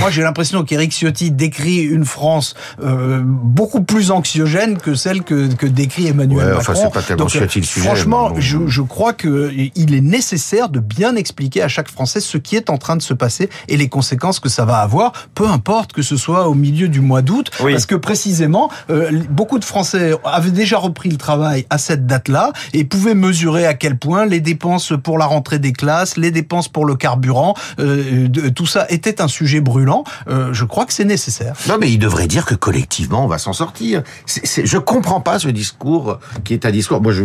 Moi, 0.00 0.10
j'ai 0.10 0.22
l'impression 0.22 0.64
qu'Eric 0.64 0.92
Ciotti 0.92 1.30
décrit 1.30 1.78
une 1.82 2.04
France 2.04 2.54
euh, 2.82 3.20
beaucoup 3.24 3.82
plus 3.82 4.10
anxiogène 4.10 4.78
que 4.78 4.94
celle 4.94 5.22
que, 5.22 5.52
que 5.54 5.66
décrit 5.66 6.06
Emmanuel 6.08 6.38
Ouais, 6.38 6.44
Macron. 6.54 6.60
enfin, 6.60 6.74
c'est 6.74 6.92
pas 6.92 7.02
tellement 7.02 7.24
Donc, 7.24 7.34
euh, 7.36 7.40
Ciotti 7.40 7.60
le 7.60 7.66
sujet, 7.66 7.86
Franchement, 7.86 8.30
mais 8.34 8.40
je, 8.40 8.58
je 8.66 8.82
crois 8.82 9.12
que 9.12 9.52
il 9.74 9.94
est 9.94 10.00
nécessaire 10.00 10.68
de 10.68 10.80
bien 10.80 11.16
expliquer 11.16 11.62
à 11.62 11.68
chaque 11.68 11.88
Français 11.90 12.20
ce 12.20 12.38
qui 12.38 12.56
est 12.56 12.70
en 12.70 12.78
train 12.78 12.96
de 12.96 13.02
se 13.02 13.14
passer 13.14 13.48
et 13.68 13.76
les 13.76 13.88
conséquences 13.88 14.40
que 14.40 14.48
ça 14.48 14.64
va 14.64 14.78
avoir, 14.78 15.12
peu 15.34 15.46
importe 15.46 15.92
que 15.92 16.02
ce 16.02 16.16
soit 16.16 16.48
au 16.48 16.54
milieu 16.54 16.88
du 16.88 17.00
mois 17.00 17.22
d'août, 17.22 17.50
Oui. 17.62 17.72
parce 17.72 17.86
que 17.86 17.94
précisément, 17.94 18.70
euh, 18.90 19.10
beaucoup 19.30 19.58
de 19.58 19.64
Français 19.64 20.12
avaient 20.24 20.50
déjà 20.50 20.78
repris 20.78 21.08
le 21.10 21.16
travail 21.16 21.66
à 21.70 21.78
cette 21.78 22.06
date-là 22.06 22.52
et 22.72 22.84
pouvaient 22.84 23.14
mesurer 23.14 23.66
à 23.66 23.74
quel 23.74 23.96
point 23.98 24.26
les 24.26 24.40
dépenses 24.40 24.92
pour 25.02 25.18
la 25.18 25.26
rentrée 25.26 25.58
des 25.58 25.72
classes, 25.72 26.16
les 26.16 26.30
dépenses 26.30 26.68
pour 26.68 26.84
le 26.84 26.94
carburant, 26.96 27.54
euh, 27.78 28.28
de- 28.28 28.48
tout 28.48 28.66
ça 28.66 28.86
était 28.88 29.20
un 29.20 29.28
sujet 29.36 29.60
brûlant. 29.60 30.02
Euh, 30.28 30.52
je 30.52 30.64
crois 30.64 30.84
que 30.86 30.92
c'est 30.92 31.04
nécessaire. 31.04 31.54
Non, 31.68 31.76
mais 31.80 31.90
il 31.90 31.98
devrait 31.98 32.26
dire 32.26 32.44
que 32.46 32.54
collectivement, 32.54 33.24
on 33.24 33.28
va 33.28 33.38
s'en 33.38 33.52
sortir. 33.52 34.02
C'est, 34.26 34.44
c'est- 34.46 34.66
je 34.66 34.78
comprends 34.78 35.20
pas 35.20 35.38
ce 35.38 35.48
discours 35.48 36.18
qui 36.44 36.52
est 36.54 36.64
un 36.66 36.70
discours. 36.70 37.00
Moi, 37.00 37.12
je, 37.12 37.22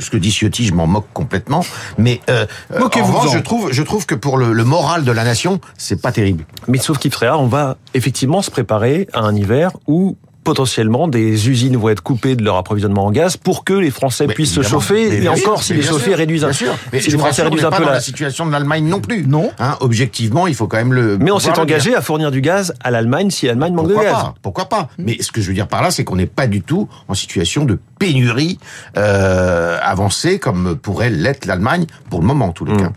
ce 0.00 0.10
que 0.10 0.16
dit 0.16 0.30
Ciotti, 0.32 0.64
je 0.64 0.74
m'en 0.74 0.86
moque 0.86 1.08
complètement. 1.12 1.64
Mais 1.98 2.20
euh, 2.30 2.46
euh, 2.72 2.76
en 2.78 2.80
Moquez-vous-en. 2.84 3.18
revanche, 3.20 3.34
je 3.34 3.38
trouve, 3.40 3.72
je 3.72 3.82
trouve 3.82 4.06
que 4.06 4.14
pour 4.14 4.38
le, 4.38 4.52
le 4.52 4.64
moral 4.64 5.04
de 5.04 5.12
la 5.12 5.24
nation, 5.24 5.60
c'est 5.76 6.00
pas 6.00 6.12
terrible. 6.12 6.44
Mais 6.68 6.78
sauf 6.78 6.98
qu'il 6.98 7.10
on 7.38 7.46
va 7.48 7.76
effectivement 7.94 8.42
se 8.42 8.50
préparer 8.50 9.08
à 9.12 9.20
un 9.20 9.34
hiver 9.34 9.72
où 9.86 10.16
potentiellement 10.48 11.08
des 11.08 11.50
usines 11.50 11.76
vont 11.76 11.90
être 11.90 12.02
coupées 12.02 12.34
de 12.34 12.42
leur 12.42 12.56
approvisionnement 12.56 13.04
en 13.04 13.10
gaz 13.10 13.36
pour 13.36 13.64
que 13.64 13.74
les 13.74 13.90
Français 13.90 14.26
Mais 14.26 14.32
puissent 14.32 14.54
se 14.54 14.62
chauffer 14.62 15.22
et 15.22 15.28
encore 15.28 15.62
sûr, 15.62 15.62
si 15.62 15.74
les 15.74 15.82
chauffés 15.82 16.14
réduisent 16.14 16.44
un 16.44 16.54
sûr. 16.54 16.74
Mais 16.90 17.00
si 17.00 17.10
les 17.10 17.18
Français 17.18 17.42
réduisent 17.42 17.66
un 17.66 17.70
peu 17.70 17.84
la 17.84 17.92
la 17.92 18.00
situation 18.00 18.46
de 18.46 18.52
l'Allemagne 18.52 18.86
non 18.86 19.00
plus. 19.00 19.26
Non. 19.26 19.50
Hein, 19.58 19.76
objectivement, 19.80 20.46
il 20.46 20.54
faut 20.54 20.66
quand 20.66 20.78
même 20.78 20.94
le. 20.94 21.18
mais 21.18 21.30
on 21.30 21.38
s'est 21.38 21.58
engagé 21.58 21.94
à 21.94 22.00
fournir 22.00 22.30
du 22.30 22.40
gaz 22.40 22.72
à 22.82 22.90
l'Allemagne 22.90 23.28
si 23.28 23.44
l'Allemagne 23.44 23.74
manque 23.74 23.88
de 23.88 23.94
gaz. 23.94 24.12
pas 24.12 24.34
Pourquoi 24.40 24.70
pas 24.70 24.88
Mais 24.96 25.18
ce 25.20 25.30
que 25.32 25.42
je 25.42 25.48
veux 25.48 25.54
dire 25.54 25.68
par 25.68 25.82
là, 25.82 25.90
c'est 25.90 26.04
qu'on 26.04 26.16
n'est 26.16 26.26
pas 26.26 26.46
du 26.46 26.62
tout 26.62 26.88
en 27.08 27.14
situation 27.14 27.66
de 27.66 27.78
pénurie 27.98 28.58
euh, 28.96 29.78
avancée 29.82 30.38
comme 30.38 30.76
pourrait 30.76 31.10
l'être 31.10 31.46
l'Allemagne 31.46 31.86
pour 32.10 32.20
le 32.20 32.26
moment, 32.26 32.46
en 32.46 32.52
tous 32.52 32.64
les 32.64 32.72
Mm. 32.74 32.78
cas. 32.78 32.90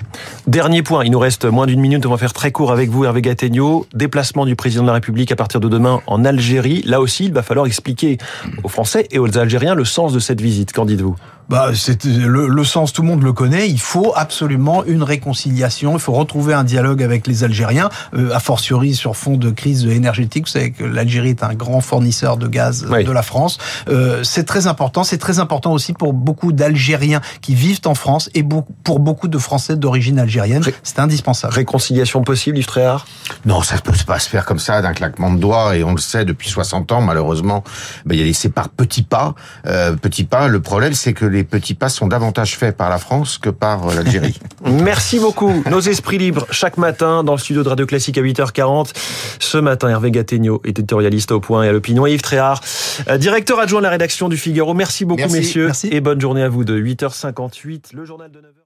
Dernier 0.47 0.83
point, 0.83 1.03
il 1.05 1.11
nous 1.11 1.19
reste 1.19 1.45
moins 1.45 1.65
d'une 1.65 1.79
minute, 1.79 2.05
on 2.05 2.09
va 2.11 2.17
faire 2.17 2.33
très 2.33 2.51
court 2.51 2.71
avec 2.71 2.89
vous 2.89 3.05
Hervé 3.05 3.21
Gattegno. 3.21 3.85
Déplacement 3.93 4.45
du 4.45 4.55
président 4.55 4.83
de 4.83 4.87
la 4.87 4.93
République 4.93 5.31
à 5.31 5.35
partir 5.35 5.59
de 5.59 5.67
demain 5.69 6.01
en 6.07 6.23
Algérie. 6.25 6.81
Là 6.85 7.01
aussi, 7.01 7.25
il 7.25 7.33
va 7.33 7.41
falloir 7.43 7.65
expliquer 7.65 8.17
aux 8.63 8.69
Français 8.69 9.07
et 9.11 9.19
aux 9.19 9.37
Algériens 9.37 9.75
le 9.75 9.85
sens 9.85 10.13
de 10.13 10.19
cette 10.19 10.41
visite. 10.41 10.73
Qu'en 10.73 10.85
dites-vous? 10.85 11.15
Bah, 11.51 11.71
c'est 11.75 12.05
le, 12.05 12.47
le 12.47 12.63
sens, 12.63 12.93
tout 12.93 13.01
le 13.01 13.09
monde 13.09 13.23
le 13.23 13.33
connaît. 13.33 13.69
Il 13.69 13.79
faut 13.79 14.13
absolument 14.15 14.85
une 14.85 15.03
réconciliation. 15.03 15.93
Il 15.93 15.99
faut 15.99 16.13
retrouver 16.13 16.53
un 16.53 16.63
dialogue 16.63 17.03
avec 17.03 17.27
les 17.27 17.43
Algériens, 17.43 17.89
euh, 18.15 18.33
a 18.33 18.39
fortiori 18.39 18.95
sur 18.95 19.17
fond 19.17 19.35
de 19.35 19.49
crise 19.51 19.85
énergétique. 19.85 20.45
Vous 20.45 20.51
savez 20.51 20.71
que 20.71 20.85
l'Algérie 20.85 21.31
est 21.31 21.43
un 21.43 21.53
grand 21.53 21.81
fournisseur 21.81 22.37
de 22.37 22.47
gaz 22.47 22.87
Oui. 22.89 23.03
de 23.03 23.11
la 23.11 23.21
France. 23.21 23.57
Euh, 23.89 24.23
c'est 24.23 24.45
très 24.45 24.67
important. 24.67 25.03
C'est 25.03 25.17
très 25.17 25.39
important 25.39 25.73
aussi 25.73 25.91
pour 25.91 26.13
beaucoup 26.13 26.53
d'Algériens 26.53 27.19
qui 27.41 27.53
vivent 27.53 27.81
en 27.85 27.95
France 27.95 28.29
et 28.33 28.43
pour 28.83 28.99
beaucoup 29.01 29.27
de 29.27 29.37
Français 29.37 29.75
d'origine 29.75 30.19
algérienne. 30.19 30.63
Ré- 30.63 30.73
C'est 30.83 30.99
indispensable. 30.99 31.53
Réconciliation 31.53 32.21
possible, 32.23 32.57
Yves 32.59 32.65
Tréhard? 32.67 33.05
Non, 33.45 33.61
ça 33.61 33.77
peut 33.77 33.91
pas 34.07 34.19
se 34.19 34.29
faire 34.29 34.45
comme 34.45 34.59
ça 34.59 34.81
d'un 34.81 34.93
claquement 34.93 35.31
de 35.31 35.37
doigts 35.39 35.75
et 35.75 35.83
on 35.83 35.91
le 35.91 35.99
sait 35.99 36.23
depuis 36.23 36.49
60 36.49 36.93
ans 36.93 37.01
malheureusement. 37.01 37.63
Ben, 38.05 38.15
il 38.15 38.19
y 38.21 38.23
a 38.23 38.25
laissé 38.25 38.47
par 38.49 38.69
petits 38.69 39.03
pas, 39.03 39.35
euh, 39.67 39.97
petits 39.97 40.23
pas. 40.23 40.47
Le 40.47 40.61
problème 40.61 40.93
c'est 40.93 41.11
que 41.13 41.25
les 41.25 41.40
petits 41.43 41.73
pas 41.73 41.89
sont 41.89 42.07
davantage 42.07 42.57
faits 42.57 42.75
par 42.75 42.89
la 42.89 42.97
France 42.97 43.37
que 43.37 43.49
par 43.49 43.87
euh, 43.89 43.95
l'Algérie. 43.95 44.39
Merci 44.65 45.19
beaucoup. 45.19 45.63
Nos 45.69 45.79
esprits 45.79 46.17
libres 46.17 46.45
chaque 46.51 46.77
matin 46.77 47.23
dans 47.23 47.33
le 47.33 47.39
studio 47.39 47.63
de 47.63 47.69
Radio 47.69 47.85
Classique 47.85 48.17
à 48.17 48.21
8h40. 48.21 48.91
Ce 49.39 49.57
matin, 49.57 49.89
Hervé 49.89 50.11
Gattegno, 50.11 50.61
éditorialiste 50.65 51.31
au 51.31 51.39
point 51.39 51.63
et 51.63 51.67
à 51.67 51.71
l'opinion. 51.71 52.05
Et 52.05 52.13
Yves 52.13 52.21
Tréhard, 52.21 52.61
euh, 53.09 53.17
directeur 53.17 53.59
adjoint 53.59 53.79
de 53.79 53.85
la 53.85 53.91
rédaction 53.91 54.29
du 54.29 54.37
Figaro. 54.37 54.73
Merci 54.73 55.05
beaucoup, 55.05 55.21
Merci. 55.21 55.37
messieurs. 55.37 55.65
Merci. 55.67 55.89
Et 55.91 56.01
bonne 56.01 56.21
journée 56.21 56.43
à 56.43 56.49
vous 56.49 56.63
de 56.63 56.79
8h58. 56.79 57.93
Le 57.93 58.05
journal 58.05 58.31
de 58.31 58.39
9h. 58.39 58.60